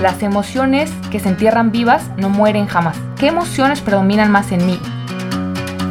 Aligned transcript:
las 0.00 0.22
emociones 0.22 0.90
que 1.10 1.20
se 1.20 1.28
entierran 1.28 1.72
vivas 1.72 2.10
no 2.16 2.30
mueren 2.30 2.66
jamás. 2.66 2.96
¿Qué 3.18 3.26
emociones 3.26 3.80
predominan 3.80 4.32
más 4.32 4.50
en 4.50 4.64
mí? 4.64 4.78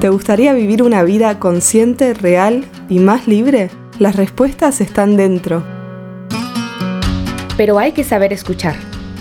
¿Te 0.02 0.10
gustaría 0.10 0.54
vivir 0.54 0.82
una 0.82 1.04
vida 1.04 1.38
consciente, 1.40 2.14
real 2.16 2.66
y 2.90 3.00
más 3.00 3.28
libre? 3.28 3.70
Las 4.00 4.16
respuestas 4.16 4.82
están 4.82 5.16
dentro. 5.16 5.64
Pero 7.56 7.78
hay 7.78 7.92
que 7.92 8.04
saber 8.04 8.34
escuchar. 8.34 8.76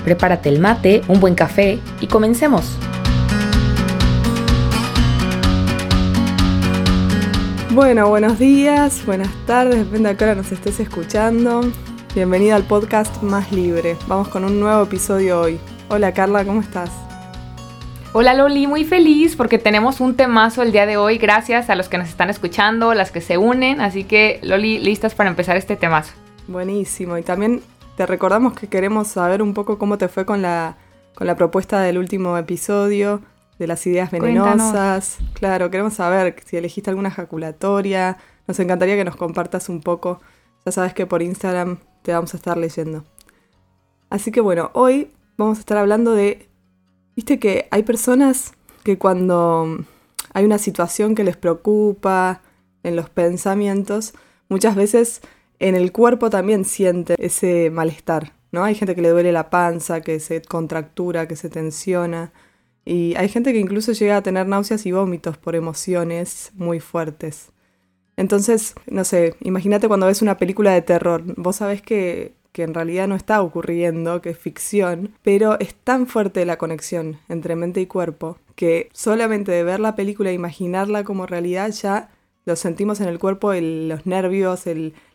Prepárate 0.05 0.49
el 0.49 0.61
mate, 0.61 1.03
un 1.09 1.21
buen 1.21 1.35
café 1.35 1.79
y 2.01 2.07
comencemos. 2.07 2.79
Bueno, 7.75 8.09
buenos 8.09 8.39
días, 8.39 9.05
buenas 9.05 9.29
tardes, 9.47 9.79
depende 9.79 10.09
de 10.09 10.17
qué 10.17 10.25
hora 10.25 10.35
nos 10.35 10.51
estés 10.51 10.81
escuchando. 10.81 11.61
Bienvenida 12.19 12.57
al 12.57 12.65
podcast 12.65 13.23
Más 13.23 13.53
Libre. 13.53 13.97
Vamos 14.09 14.27
con 14.27 14.43
un 14.43 14.59
nuevo 14.59 14.83
episodio 14.83 15.41
hoy. 15.41 15.61
Hola 15.89 16.13
Carla, 16.13 16.45
¿cómo 16.45 16.61
estás? 16.61 16.91
Hola 18.13 18.35
Loli, 18.35 18.67
muy 18.67 18.85
feliz 18.85 19.37
porque 19.37 19.57
tenemos 19.61 20.01
un 20.01 20.17
temazo 20.17 20.63
el 20.63 20.73
día 20.73 20.85
de 20.85 20.97
hoy. 20.97 21.19
Gracias 21.19 21.71
a 21.71 21.77
los 21.77 21.89
que 21.89 21.97
nos 21.97 22.09
están 22.09 22.29
escuchando, 22.29 22.93
las 22.93 23.13
que 23.13 23.21
se 23.21 23.39
unen. 23.39 23.81
Así 23.81 24.03
que 24.03 24.41
Loli, 24.43 24.81
listas 24.81 25.15
para 25.15 25.31
empezar 25.31 25.57
este 25.57 25.77
temazo. 25.77 26.13
Buenísimo. 26.49 27.17
Y 27.19 27.23
también 27.23 27.63
te 27.97 28.05
recordamos 28.05 28.55
que 28.55 28.67
queremos 28.67 29.07
saber 29.07 29.41
un 29.41 29.55
poco 29.55 29.79
cómo 29.79 29.97
te 29.97 30.09
fue 30.09 30.27
con 30.27 30.43
la, 30.43 30.77
con 31.15 31.29
la 31.29 31.37
propuesta 31.37 31.81
del 31.83 31.99
último 31.99 32.37
episodio 32.37 33.23
de 33.61 33.69
las 33.69 33.87
ideas 33.87 34.11
venenosas. 34.11 35.19
Claro, 35.35 35.71
queremos 35.71 35.95
saber 35.95 36.35
si 36.45 36.57
elegiste 36.57 36.91
alguna 36.91 37.11
ejaculatoria. 37.11 38.17
Nos 38.49 38.59
encantaría 38.59 38.97
que 38.97 39.05
nos 39.05 39.15
compartas 39.15 39.69
un 39.69 39.83
poco. 39.83 40.21
Ya 40.67 40.73
sabes 40.73 40.95
que 40.95 41.07
por 41.07 41.23
Instagram 41.23 41.79
te 42.03 42.13
vamos 42.13 42.35
a 42.35 42.37
estar 42.37 42.57
leyendo. 42.57 43.05
Así 44.11 44.33
que 44.33 44.41
bueno, 44.41 44.71
hoy 44.75 45.11
vamos 45.37 45.59
a 45.59 45.61
estar 45.61 45.79
hablando 45.79 46.13
de 46.13 46.49
Viste 47.19 47.41
que 47.41 47.67
hay 47.73 47.83
personas 47.83 48.53
que 48.85 48.97
cuando 48.97 49.85
hay 50.35 50.45
una 50.45 50.59
situación 50.59 51.17
que 51.17 51.25
les 51.25 51.37
preocupa 51.37 52.43
en 52.85 52.95
los 52.95 53.11
pensamientos, 53.11 54.15
muchas 54.49 54.77
veces 54.77 55.21
en 55.59 55.75
el 55.75 55.91
cuerpo 55.91 56.31
también 56.31 56.65
siente 56.65 57.17
ese 57.19 57.71
malestar, 57.71 58.35
¿no? 58.53 58.63
Hay 58.63 58.77
gente 58.77 58.95
que 58.95 59.03
le 59.03 59.09
duele 59.09 59.33
la 59.33 59.51
panza, 59.51 60.01
que 60.01 60.21
se 60.21 60.43
contractura, 60.43 61.27
que 61.27 61.35
se 61.35 61.51
tensiona. 61.51 62.33
Y 62.85 63.17
hay 63.17 63.29
gente 63.29 63.53
que 63.53 63.59
incluso 63.59 63.91
llega 63.91 64.19
a 64.19 64.23
tener 64.23 64.47
náuseas 64.47 64.87
y 64.87 64.93
vómitos 64.93 65.37
por 65.37 65.57
emociones 65.57 66.53
muy 66.55 66.79
fuertes. 66.79 67.49
Entonces, 68.19 68.75
no 68.87 69.05
sé, 69.05 69.35
imagínate 69.41 69.89
cuando 69.89 70.07
ves 70.07 70.21
una 70.21 70.37
película 70.37 70.73
de 70.73 70.83
terror. 70.83 71.23
Vos 71.37 71.57
sabés 71.57 71.81
que 71.81 72.37
que 72.53 72.65
en 72.65 72.75
realidad 72.75 73.07
no 73.07 73.15
está 73.15 73.41
ocurriendo, 73.41 74.21
que 74.21 74.31
es 74.31 74.39
ficción, 74.39 75.15
pero 75.23 75.61
es 75.61 75.77
tan 75.77 76.09
fuerte 76.09 76.45
la 76.45 76.59
conexión 76.59 77.21
entre 77.29 77.55
mente 77.55 77.81
y 77.81 77.87
cuerpo 77.87 78.39
que 78.57 78.89
solamente 78.93 79.53
de 79.53 79.63
ver 79.63 79.79
la 79.79 79.95
película 79.95 80.31
e 80.31 80.35
imaginarla 80.35 81.05
como 81.05 81.27
realidad 81.27 81.71
ya 81.71 82.11
lo 82.45 82.57
sentimos 82.57 83.01
en 83.01 83.07
el 83.07 83.21
cuerpo, 83.21 83.53
los 83.55 84.07
nervios, 84.07 84.65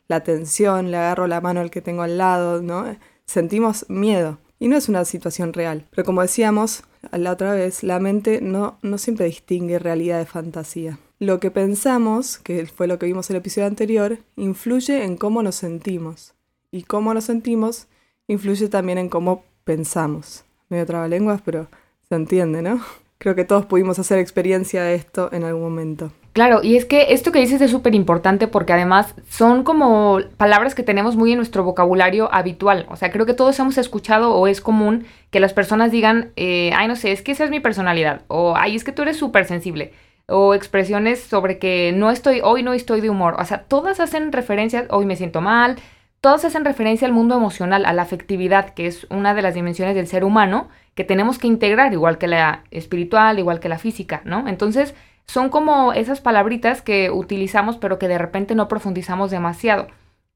la 0.07 0.23
tensión, 0.23 0.91
le 0.91 0.95
agarro 0.95 1.27
la 1.27 1.41
mano 1.41 1.59
al 1.59 1.69
que 1.69 1.81
tengo 1.81 2.03
al 2.03 2.17
lado, 2.17 2.61
¿no? 2.61 2.85
Sentimos 3.25 3.85
miedo. 3.89 4.37
Y 4.59 4.69
no 4.69 4.77
es 4.77 4.87
una 4.87 5.03
situación 5.03 5.51
real. 5.51 5.85
Pero 5.89 6.05
como 6.05 6.21
decíamos 6.21 6.83
la 7.11 7.33
otra 7.33 7.53
vez, 7.53 7.83
la 7.83 7.99
mente 7.99 8.39
no, 8.39 8.77
no 8.81 8.97
siempre 8.97 9.25
distingue 9.25 9.79
realidad 9.79 10.19
de 10.19 10.25
fantasía. 10.25 10.99
Lo 11.23 11.39
que 11.39 11.51
pensamos, 11.51 12.37
que 12.37 12.65
fue 12.65 12.85
lo 12.85 12.99
que 12.99 13.05
vimos 13.05 13.29
en 13.29 13.37
el 13.37 13.39
episodio 13.39 13.65
anterior, 13.67 14.17
influye 14.35 15.05
en 15.05 15.15
cómo 15.15 15.41
nos 15.41 15.55
sentimos 15.55 16.33
y 16.69 16.83
cómo 16.83 17.13
nos 17.13 17.23
sentimos 17.23 17.87
influye 18.27 18.67
también 18.67 18.97
en 18.97 19.07
cómo 19.07 19.45
pensamos. 19.63 20.43
Medio 20.67 20.85
trabalenguas, 20.85 21.41
pero 21.41 21.69
se 22.09 22.15
entiende, 22.15 22.61
¿no? 22.61 22.81
Creo 23.19 23.35
que 23.35 23.45
todos 23.45 23.65
pudimos 23.65 23.99
hacer 23.99 24.19
experiencia 24.19 24.83
de 24.83 24.95
esto 24.95 25.29
en 25.31 25.45
algún 25.45 25.63
momento. 25.63 26.11
Claro, 26.33 26.59
y 26.61 26.75
es 26.75 26.83
que 26.83 27.13
esto 27.13 27.31
que 27.31 27.39
dices 27.39 27.61
es 27.61 27.71
súper 27.71 27.95
importante 27.95 28.49
porque 28.49 28.73
además 28.73 29.15
son 29.29 29.63
como 29.63 30.19
palabras 30.35 30.75
que 30.75 30.83
tenemos 30.83 31.15
muy 31.15 31.31
en 31.31 31.37
nuestro 31.37 31.63
vocabulario 31.63 32.27
habitual. 32.33 32.85
O 32.89 32.97
sea, 32.97 33.13
creo 33.13 33.25
que 33.25 33.33
todos 33.33 33.57
hemos 33.59 33.77
escuchado 33.77 34.35
o 34.35 34.47
es 34.47 34.59
común 34.59 35.05
que 35.29 35.39
las 35.39 35.53
personas 35.53 35.89
digan, 35.89 36.33
eh, 36.35 36.71
ay, 36.75 36.89
no 36.89 36.97
sé, 36.97 37.13
es 37.13 37.21
que 37.21 37.31
esa 37.31 37.45
es 37.45 37.49
mi 37.49 37.61
personalidad. 37.61 38.23
O, 38.27 38.55
ay, 38.57 38.75
es 38.75 38.83
que 38.83 38.91
tú 38.91 39.03
eres 39.03 39.15
súper 39.15 39.45
sensible. 39.45 39.93
O 40.27 40.53
expresiones 40.53 41.21
sobre 41.21 41.59
que 41.59 41.91
no 41.93 42.09
estoy, 42.11 42.41
hoy 42.43 42.63
no 42.63 42.73
estoy 42.73 43.01
de 43.01 43.09
humor. 43.09 43.35
O 43.39 43.45
sea, 43.45 43.63
todas 43.63 43.99
hacen 43.99 44.31
referencias, 44.31 44.85
hoy 44.89 45.05
me 45.05 45.15
siento 45.15 45.41
mal, 45.41 45.77
todos 46.23 46.45
hacen 46.45 46.63
referencia 46.63 47.05
al 47.05 47.13
mundo 47.13 47.35
emocional, 47.35 47.85
a 47.85 47.91
la 47.91 48.03
afectividad, 48.03 48.73
que 48.73 48.87
es 48.87 49.05
una 49.09 49.33
de 49.33 49.41
las 49.41 49.55
dimensiones 49.55 49.93
del 49.93 50.07
ser 50.07 50.23
humano 50.23 50.69
que 50.95 51.03
tenemos 51.03 51.37
que 51.37 51.47
integrar, 51.47 51.91
igual 51.91 52.17
que 52.17 52.27
la 52.27 52.63
espiritual, 52.71 53.39
igual 53.39 53.59
que 53.59 53.67
la 53.67 53.77
física, 53.77 54.21
¿no? 54.23 54.47
Entonces, 54.47 54.95
son 55.25 55.49
como 55.49 55.91
esas 55.91 56.21
palabritas 56.21 56.81
que 56.81 57.11
utilizamos, 57.11 57.77
pero 57.77 57.99
que 57.99 58.07
de 58.07 58.17
repente 58.17 58.55
no 58.55 58.69
profundizamos 58.69 59.31
demasiado. 59.31 59.87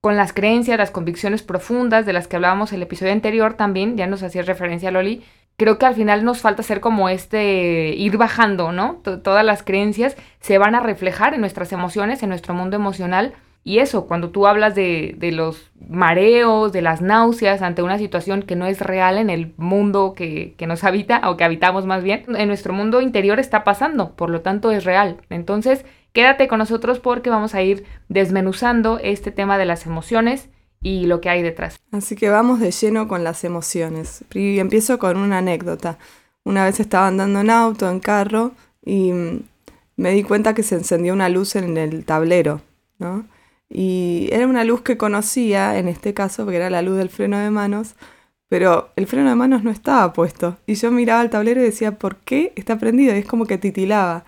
Con 0.01 0.17
las 0.17 0.33
creencias, 0.33 0.77
las 0.77 0.91
convicciones 0.91 1.41
profundas 1.41 2.05
de 2.05 2.13
las 2.13 2.27
que 2.27 2.35
hablábamos 2.35 2.73
el 2.73 2.81
episodio 2.81 3.13
anterior 3.13 3.53
también, 3.53 3.95
ya 3.95 4.07
nos 4.07 4.23
hacía 4.23 4.41
referencia 4.41 4.91
Loli, 4.91 5.23
creo 5.57 5.78
que 5.79 5.85
al 5.85 5.95
final 5.95 6.23
nos 6.23 6.41
falta 6.41 6.63
ser 6.63 6.79
como 6.79 7.09
este, 7.09 7.95
ir 7.95 8.18
bajando, 8.18 8.72
¿no? 8.72 9.01
todas 9.23 9.44
las 9.44 9.63
creencias 9.63 10.16
se 10.40 10.57
van 10.57 10.75
a 10.75 10.79
reflejar 10.79 11.34
en 11.34 11.41
nuestras 11.41 11.72
emociones, 11.73 12.23
en 12.23 12.29
nuestro 12.29 12.53
mundo 12.53 12.75
emocional, 12.75 13.34
y 13.68 13.79
eso, 13.79 14.07
cuando 14.07 14.29
tú 14.29 14.47
hablas 14.47 14.75
de, 14.75 15.18
los 15.34 15.72
mareos, 15.90 16.72
de 16.72 16.81
las 16.81 17.01
náuseas 17.01 17.62
ante 17.62 17.84
una 17.84 17.97
situación 17.97 18.44
que 18.44 18.56
no 18.56 18.66
es 18.66 18.79
real 18.79 19.18
en 19.18 19.29
el 19.29 19.53
mundo 19.57 20.13
que, 20.16 20.56
nos 20.66 20.85
habita, 20.85 21.29
o 21.29 21.35
que 21.35 21.44
habitamos 21.44 21.85
más 21.85 22.01
bien, 22.01 22.24
en 22.38 22.47
nuestro 22.47 22.72
mundo 22.72 23.01
interior 23.01 23.41
está 23.41 23.66
pasando, 23.66 24.16
por 24.16 24.29
lo 24.29 24.39
tanto 24.39 24.72
es 24.72 24.85
real. 24.85 25.18
Entonces, 25.29 25.84
quédate 26.13 26.47
con 26.47 26.59
nosotros 26.59 27.00
porque 27.00 27.29
vamos 27.29 27.56
a 27.56 27.62
ir 27.62 27.84
desmenuzando 28.07 29.00
este 29.03 29.31
tema 29.31 29.57
de 29.57 29.66
las 29.66 29.85
emociones 29.85 30.50
y 30.81 31.05
lo 31.05 31.21
que 31.21 31.29
hay 31.29 31.43
detrás. 31.43 31.79
Así 31.91 32.15
que 32.15 32.29
vamos 32.29 32.59
de 32.59 32.71
lleno 32.71 33.07
con 33.07 33.23
las 33.23 33.43
emociones. 33.43 34.23
Y 34.33 34.59
empiezo 34.59 34.99
con 34.99 35.17
una 35.17 35.39
anécdota. 35.39 35.97
Una 36.43 36.65
vez 36.65 36.79
estaba 36.79 37.07
andando 37.07 37.41
en 37.41 37.49
auto, 37.49 37.89
en 37.89 37.99
carro, 37.99 38.51
y 38.85 39.11
me 39.97 40.11
di 40.11 40.23
cuenta 40.23 40.53
que 40.53 40.63
se 40.63 40.75
encendió 40.75 41.13
una 41.13 41.29
luz 41.29 41.55
en 41.55 41.77
el 41.77 42.05
tablero, 42.05 42.61
¿no? 42.99 43.25
Y 43.69 44.29
era 44.31 44.47
una 44.47 44.63
luz 44.63 44.81
que 44.81 44.97
conocía, 44.97 45.77
en 45.77 45.89
este 45.89 46.13
caso, 46.13 46.45
porque 46.45 46.57
era 46.57 46.69
la 46.69 46.81
luz 46.81 46.97
del 46.97 47.09
freno 47.09 47.38
de 47.38 47.49
manos, 47.49 47.95
pero 48.47 48.91
el 48.95 49.07
freno 49.07 49.29
de 49.29 49.35
manos 49.35 49.63
no 49.63 49.71
estaba 49.71 50.13
puesto. 50.13 50.57
Y 50.65 50.75
yo 50.75 50.89
miraba 50.91 51.21
el 51.21 51.29
tablero 51.29 51.59
y 51.59 51.65
decía, 51.65 51.97
¿por 51.97 52.15
qué 52.17 52.53
está 52.55 52.77
prendido? 52.77 53.13
Y 53.13 53.19
es 53.19 53.25
como 53.25 53.45
que 53.45 53.57
titilaba. 53.57 54.23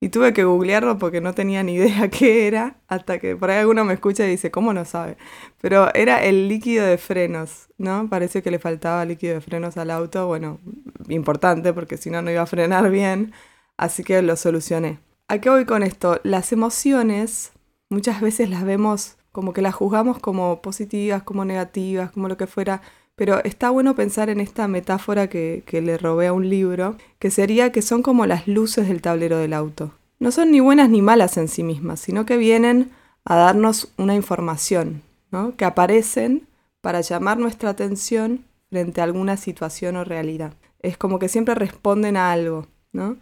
Y 0.00 0.10
tuve 0.10 0.32
que 0.32 0.44
googlearlo 0.44 0.98
porque 0.98 1.20
no 1.20 1.34
tenía 1.34 1.62
ni 1.62 1.74
idea 1.74 2.08
qué 2.10 2.46
era, 2.46 2.76
hasta 2.86 3.18
que 3.18 3.36
por 3.36 3.50
ahí 3.50 3.58
alguno 3.58 3.84
me 3.84 3.94
escucha 3.94 4.24
y 4.26 4.30
dice, 4.30 4.50
¿cómo 4.50 4.72
no 4.72 4.84
sabe? 4.84 5.16
Pero 5.60 5.92
era 5.94 6.22
el 6.22 6.48
líquido 6.48 6.86
de 6.86 6.98
frenos, 6.98 7.68
¿no? 7.78 8.08
Parece 8.08 8.42
que 8.42 8.50
le 8.50 8.58
faltaba 8.58 9.04
líquido 9.04 9.34
de 9.34 9.40
frenos 9.40 9.76
al 9.76 9.90
auto, 9.90 10.26
bueno, 10.28 10.60
importante 11.08 11.72
porque 11.72 11.96
si 11.96 12.10
no, 12.10 12.22
no 12.22 12.30
iba 12.30 12.42
a 12.42 12.46
frenar 12.46 12.90
bien, 12.92 13.32
así 13.76 14.04
que 14.04 14.22
lo 14.22 14.36
solucioné. 14.36 15.00
¿A 15.26 15.40
qué 15.40 15.50
voy 15.50 15.64
con 15.64 15.82
esto? 15.82 16.20
Las 16.22 16.52
emociones 16.52 17.52
muchas 17.90 18.20
veces 18.20 18.50
las 18.50 18.64
vemos 18.64 19.16
como 19.32 19.52
que 19.52 19.62
las 19.62 19.74
juzgamos 19.74 20.18
como 20.18 20.62
positivas, 20.62 21.22
como 21.22 21.44
negativas, 21.44 22.10
como 22.10 22.28
lo 22.28 22.36
que 22.36 22.46
fuera, 22.46 22.82
pero 23.18 23.42
está 23.44 23.70
bueno 23.70 23.96
pensar 23.96 24.30
en 24.30 24.40
esta 24.40 24.68
metáfora 24.68 25.28
que, 25.28 25.64
que, 25.66 25.82
le 25.82 25.98
robé 25.98 26.28
a 26.28 26.32
un 26.32 26.48
libro, 26.48 26.96
que 27.18 27.32
sería 27.32 27.72
que 27.72 27.82
son 27.82 28.00
como 28.00 28.24
las 28.26 28.46
luces 28.46 28.86
del 28.86 29.02
tablero 29.02 29.38
del 29.38 29.52
auto. 29.52 29.92
No 30.20 30.30
son 30.30 30.52
ni 30.52 30.60
buenas 30.60 30.88
ni 30.88 31.02
malas 31.02 31.36
en 31.36 31.48
sí 31.48 31.64
mismas, 31.64 31.98
sino 31.98 32.24
que 32.24 32.36
vienen 32.36 32.92
a 33.24 33.36
darnos 33.36 33.92
una 33.98 34.14
información, 34.14 35.02
¿no? 35.32 35.56
que 35.56 35.64
aparecen 35.64 36.46
para 36.80 37.00
llamar 37.00 37.38
nuestra 37.38 37.70
atención 37.70 38.44
frente 38.70 39.00
a 39.00 39.04
alguna 39.04 39.36
situación 39.36 39.96
o 39.96 40.04
realidad. 40.04 40.54
Es 40.80 40.96
como 40.96 41.18
que 41.18 41.28
siempre 41.28 41.56
responden 41.56 42.16
a 42.16 42.30
algo, 42.30 42.68
¿no? 42.92 43.16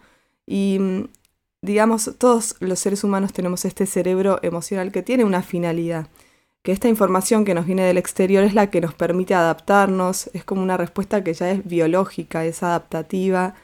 Y 0.47 0.77
mm, 0.79 1.09
digamos, 1.63 2.11
todos 2.19 2.57
los 2.61 2.79
seres 2.79 3.03
humanos 3.03 3.33
tenemos 3.33 3.65
este 3.65 3.87
cerebro 3.87 4.39
emocional 4.43 4.93
que 4.93 5.03
tiene 5.03 5.25
una 5.25 5.43
finalidad, 5.43 6.07
que 6.67 6.73
esta 6.73 6.89
información 6.89 7.45
que 7.45 7.55
nos 7.55 7.65
viene 7.65 7.85
del 7.85 7.97
exterior 7.97 8.43
es 8.43 8.53
la 8.53 8.71
que 8.71 8.81
nos 8.81 8.93
permite 8.93 9.35
adaptarnos, 9.35 10.29
es 10.33 10.43
como 10.43 10.65
una 10.65 10.77
respuesta 10.77 11.23
que 11.23 11.33
ya 11.33 11.49
es 11.53 11.65
biológica, 11.65 12.45
es 12.45 12.65
adaptativa, 12.65 13.55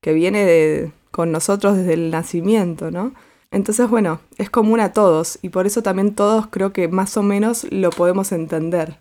que 0.00 0.12
viene 0.12 0.92
con 1.10 1.32
nosotros 1.32 1.76
desde 1.76 1.94
el 1.94 2.12
nacimiento, 2.12 2.92
¿no? 2.92 3.14
Entonces, 3.50 3.90
bueno, 3.90 4.20
es 4.38 4.48
común 4.48 4.78
a 4.78 4.92
todos 4.92 5.40
y 5.42 5.48
por 5.48 5.66
eso 5.66 5.82
también 5.82 6.14
todos 6.14 6.46
creo 6.52 6.72
que 6.72 6.86
más 6.86 7.16
o 7.16 7.24
menos 7.24 7.66
lo 7.72 7.90
podemos 7.90 8.30
entender. 8.30 8.98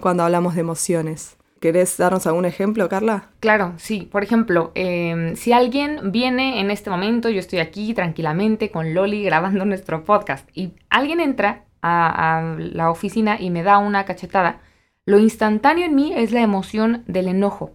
Cuando 0.00 0.22
hablamos 0.22 0.54
de 0.54 0.62
emociones. 0.62 1.36
¿Querés 1.60 1.98
darnos 1.98 2.26
algún 2.26 2.46
ejemplo, 2.46 2.88
Carla? 2.88 3.28
Claro, 3.40 3.74
sí. 3.76 4.08
Por 4.10 4.22
ejemplo, 4.22 4.72
em, 4.74 5.36
si 5.36 5.52
alguien 5.52 6.12
viene 6.12 6.60
en 6.60 6.70
este 6.70 6.88
momento, 6.88 7.28
yo 7.28 7.40
estoy 7.40 7.58
aquí 7.58 7.92
tranquilamente 7.92 8.70
con 8.70 8.94
Loli 8.94 9.22
grabando 9.22 9.64
nuestro 9.66 10.02
podcast 10.02 10.48
y 10.54 10.72
alguien 10.88 11.20
entra 11.20 11.66
a, 11.82 12.56
la 12.58 12.90
oficina 12.90 13.36
y 13.40 13.50
me 13.50 13.62
da 13.62 13.78
una 13.78 14.04
cachetada, 14.04 14.60
Lo 15.04 15.18
instantáneo 15.18 15.84
en 15.84 15.96
mí 15.96 16.12
es 16.14 16.30
la 16.32 16.42
emoción 16.42 17.02
del 17.06 17.28
enojo. 17.28 17.72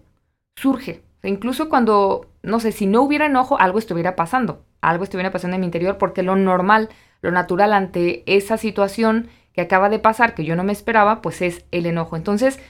Surge. 0.56 1.02
incluso 1.22 1.68
cuando, 1.68 2.26
no 2.42 2.58
sé, 2.58 2.72
si 2.72 2.86
no 2.86 3.02
hubiera 3.02 3.26
enojo, 3.26 3.60
algo 3.60 3.78
estuviera 3.78 4.16
pasando. 4.16 4.64
Algo 4.80 5.04
estuviera 5.04 5.30
pasando 5.30 5.56
en 5.56 5.60
mi 5.60 5.66
interior 5.66 5.98
porque 5.98 6.22
lo 6.22 6.36
normal, 6.36 6.88
lo 7.20 7.30
natural 7.30 7.72
ante 7.72 8.22
esa 8.26 8.56
situación 8.56 9.28
que 9.52 9.60
acaba 9.60 9.88
de 9.88 9.98
pasar, 9.98 10.34
que 10.34 10.44
yo 10.44 10.56
no 10.56 10.64
me 10.64 10.72
esperaba, 10.72 11.20
pues 11.20 11.42
es 11.42 11.64
el 11.70 11.86
enojo. 11.86 12.16
Entonces, 12.16 12.60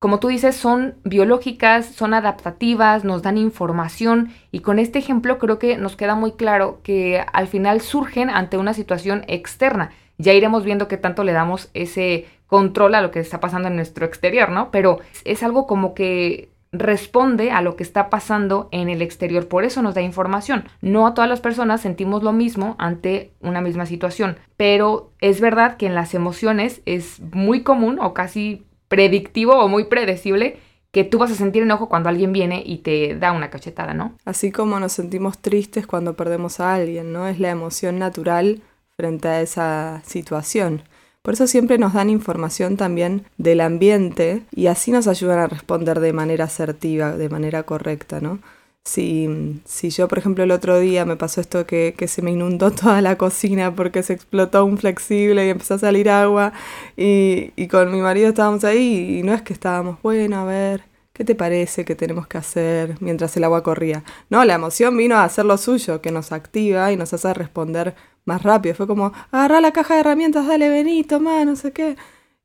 como 0.00 0.18
tú 0.18 0.28
dices, 0.28 0.56
son 0.56 0.94
biológicas, 1.04 1.84
son 1.84 2.14
adaptativas, 2.14 3.04
nos 3.04 3.20
dan 3.20 3.36
información 3.36 4.32
y 4.50 4.60
con 4.60 4.78
este 4.78 4.98
ejemplo 4.98 5.38
creo 5.38 5.58
que 5.58 5.76
nos 5.76 5.94
queda 5.94 6.14
muy 6.14 6.32
claro 6.32 6.80
que 6.82 7.22
al 7.34 7.48
final 7.48 7.82
surgen 7.82 8.30
ante 8.30 8.56
una 8.56 8.72
situación 8.72 9.24
externa. 9.28 9.90
Ya 10.20 10.32
iremos 10.32 10.64
viendo 10.64 10.88
qué 10.88 10.96
tanto 10.96 11.24
le 11.24 11.32
damos 11.32 11.70
ese 11.74 12.26
control 12.46 12.94
a 12.94 13.00
lo 13.00 13.10
que 13.10 13.20
está 13.20 13.40
pasando 13.40 13.68
en 13.68 13.76
nuestro 13.76 14.04
exterior, 14.04 14.50
¿no? 14.50 14.70
Pero 14.70 14.98
es 15.24 15.42
algo 15.42 15.66
como 15.66 15.94
que 15.94 16.50
responde 16.72 17.50
a 17.50 17.62
lo 17.62 17.74
que 17.76 17.82
está 17.82 18.10
pasando 18.10 18.68
en 18.70 18.88
el 18.88 19.02
exterior, 19.02 19.48
por 19.48 19.64
eso 19.64 19.82
nos 19.82 19.94
da 19.94 20.02
información. 20.02 20.64
No 20.80 21.06
a 21.06 21.14
todas 21.14 21.28
las 21.28 21.40
personas 21.40 21.80
sentimos 21.80 22.22
lo 22.22 22.32
mismo 22.32 22.76
ante 22.78 23.32
una 23.40 23.60
misma 23.60 23.86
situación, 23.86 24.36
pero 24.56 25.12
es 25.20 25.40
verdad 25.40 25.76
que 25.76 25.86
en 25.86 25.94
las 25.94 26.14
emociones 26.14 26.80
es 26.86 27.20
muy 27.32 27.62
común 27.62 27.98
o 28.00 28.14
casi 28.14 28.66
predictivo 28.88 29.54
o 29.54 29.68
muy 29.68 29.84
predecible 29.84 30.58
que 30.92 31.04
tú 31.04 31.18
vas 31.18 31.30
a 31.30 31.36
sentir 31.36 31.62
enojo 31.62 31.88
cuando 31.88 32.08
alguien 32.08 32.32
viene 32.32 32.62
y 32.64 32.78
te 32.78 33.14
da 33.14 33.32
una 33.32 33.50
cachetada, 33.50 33.94
¿no? 33.94 34.16
Así 34.24 34.50
como 34.50 34.80
nos 34.80 34.92
sentimos 34.92 35.38
tristes 35.38 35.86
cuando 35.86 36.14
perdemos 36.14 36.58
a 36.58 36.74
alguien, 36.74 37.12
¿no? 37.12 37.28
Es 37.28 37.38
la 37.38 37.50
emoción 37.50 37.98
natural 37.98 38.62
frente 39.00 39.28
a 39.28 39.40
esa 39.40 40.02
situación. 40.04 40.82
Por 41.22 41.34
eso 41.34 41.46
siempre 41.46 41.78
nos 41.78 41.94
dan 41.94 42.10
información 42.10 42.76
también 42.76 43.24
del 43.38 43.62
ambiente 43.62 44.42
y 44.52 44.66
así 44.66 44.90
nos 44.90 45.06
ayudan 45.06 45.38
a 45.38 45.46
responder 45.46 46.00
de 46.00 46.12
manera 46.12 46.44
asertiva, 46.44 47.16
de 47.16 47.28
manera 47.30 47.62
correcta, 47.62 48.20
¿no? 48.20 48.40
Si, 48.84 49.60
si 49.64 49.90
yo, 49.90 50.08
por 50.08 50.18
ejemplo, 50.18 50.44
el 50.44 50.50
otro 50.50 50.78
día 50.78 51.04
me 51.06 51.16
pasó 51.16 51.40
esto 51.40 51.66
que, 51.66 51.94
que, 51.96 52.08
se 52.08 52.22
me 52.22 52.30
inundó 52.32 52.70
toda 52.82 53.00
la 53.02 53.16
cocina 53.16 53.74
porque 53.74 54.02
se 54.02 54.14
explotó 54.14 54.64
un 54.66 54.78
flexible 54.78 55.46
y 55.46 55.50
empezó 55.50 55.74
a 55.74 55.78
salir 55.78 56.10
agua 56.10 56.52
y, 56.96 57.52
y 57.56 57.68
con 57.68 57.90
mi 57.92 58.00
marido 58.00 58.28
estábamos 58.28 58.64
ahí 58.64 59.18
y 59.18 59.22
no 59.22 59.34
es 59.34 59.42
que 59.42 59.52
estábamos, 59.54 59.98
bueno, 60.02 60.40
a 60.40 60.44
ver, 60.44 60.84
¿qué 61.12 61.24
te 61.24 61.34
parece 61.34 61.84
que 61.84 61.94
tenemos 61.94 62.26
que 62.26 62.38
hacer 62.38 62.96
mientras 63.00 63.36
el 63.36 63.44
agua 63.44 63.62
corría? 63.62 64.04
No, 64.30 64.44
la 64.46 64.54
emoción 64.54 64.96
vino 64.96 65.16
a 65.16 65.24
hacer 65.24 65.44
lo 65.44 65.58
suyo, 65.58 66.00
que 66.00 66.10
nos 66.12 66.32
activa 66.32 66.90
y 66.92 66.96
nos 66.96 67.12
hace 67.12 67.34
responder 67.34 67.94
más 68.30 68.42
rápido. 68.44 68.74
Fue 68.76 68.86
como, 68.86 69.12
agarra 69.32 69.60
la 69.60 69.72
caja 69.72 69.94
de 69.94 70.00
herramientas, 70.00 70.46
dale, 70.46 70.68
Benito, 70.68 71.16
toma, 71.16 71.44
no 71.44 71.56
sé 71.56 71.72
qué. 71.72 71.96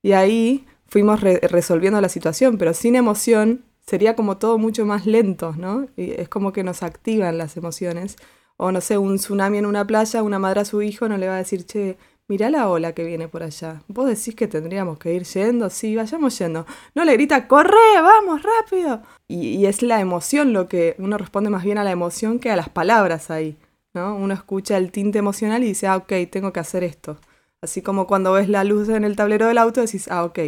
Y 0.01 0.13
ahí 0.13 0.65
fuimos 0.87 1.21
resolviendo 1.21 2.01
la 2.01 2.09
situación, 2.09 2.57
pero 2.57 2.73
sin 2.73 2.95
emoción 2.95 3.63
sería 3.85 4.15
como 4.15 4.37
todo 4.37 4.57
mucho 4.57 4.85
más 4.85 5.05
lento, 5.05 5.53
¿no? 5.57 5.87
Y 5.95 6.11
es 6.11 6.27
como 6.27 6.51
que 6.51 6.63
nos 6.63 6.81
activan 6.81 7.37
las 7.37 7.55
emociones. 7.55 8.17
O 8.57 8.71
no 8.71 8.81
sé, 8.81 8.97
un 8.97 9.17
tsunami 9.17 9.59
en 9.59 9.65
una 9.65 9.85
playa, 9.85 10.23
una 10.23 10.39
madre 10.39 10.61
a 10.61 10.65
su 10.65 10.81
hijo 10.81 11.07
no 11.07 11.17
le 11.17 11.27
va 11.27 11.35
a 11.35 11.43
decir, 11.43 11.65
che, 11.65 11.97
mirá 12.27 12.49
la 12.49 12.69
ola 12.69 12.93
que 12.93 13.03
viene 13.03 13.27
por 13.27 13.43
allá. 13.43 13.83
¿Vos 13.87 14.07
decís 14.07 14.33
que 14.35 14.47
tendríamos 14.47 14.97
que 14.97 15.13
ir 15.13 15.23
yendo? 15.23 15.69
Sí, 15.69 15.95
vayamos 15.95 16.39
yendo. 16.39 16.65
No 16.95 17.05
le 17.05 17.13
grita, 17.13 17.47
corre, 17.47 18.01
vamos, 18.01 18.41
rápido. 18.41 19.03
Y, 19.27 19.49
y 19.57 19.65
es 19.67 19.81
la 19.83 19.99
emoción 19.99 20.53
lo 20.53 20.67
que 20.67 20.95
uno 20.97 21.17
responde 21.17 21.49
más 21.51 21.63
bien 21.63 21.77
a 21.77 21.83
la 21.83 21.91
emoción 21.91 22.39
que 22.39 22.49
a 22.49 22.55
las 22.55 22.69
palabras 22.69 23.29
ahí. 23.29 23.57
¿No? 23.95 24.15
Uno 24.15 24.33
escucha 24.35 24.77
el 24.77 24.91
tinte 24.91 25.17
emocional 25.17 25.63
y 25.63 25.67
dice, 25.67 25.87
ah, 25.87 25.97
ok, 25.97 26.13
tengo 26.31 26.53
que 26.53 26.59
hacer 26.59 26.83
esto. 26.83 27.17
Así 27.61 27.81
como 27.81 28.05
cuando 28.05 28.33
ves 28.33 28.49
la 28.49 28.63
luz 28.63 28.89
en 28.89 29.03
el 29.03 29.15
tablero 29.15 29.47
del 29.47 29.57
auto, 29.57 29.81
decís, 29.81 30.07
ah, 30.11 30.23
ok, 30.23 30.39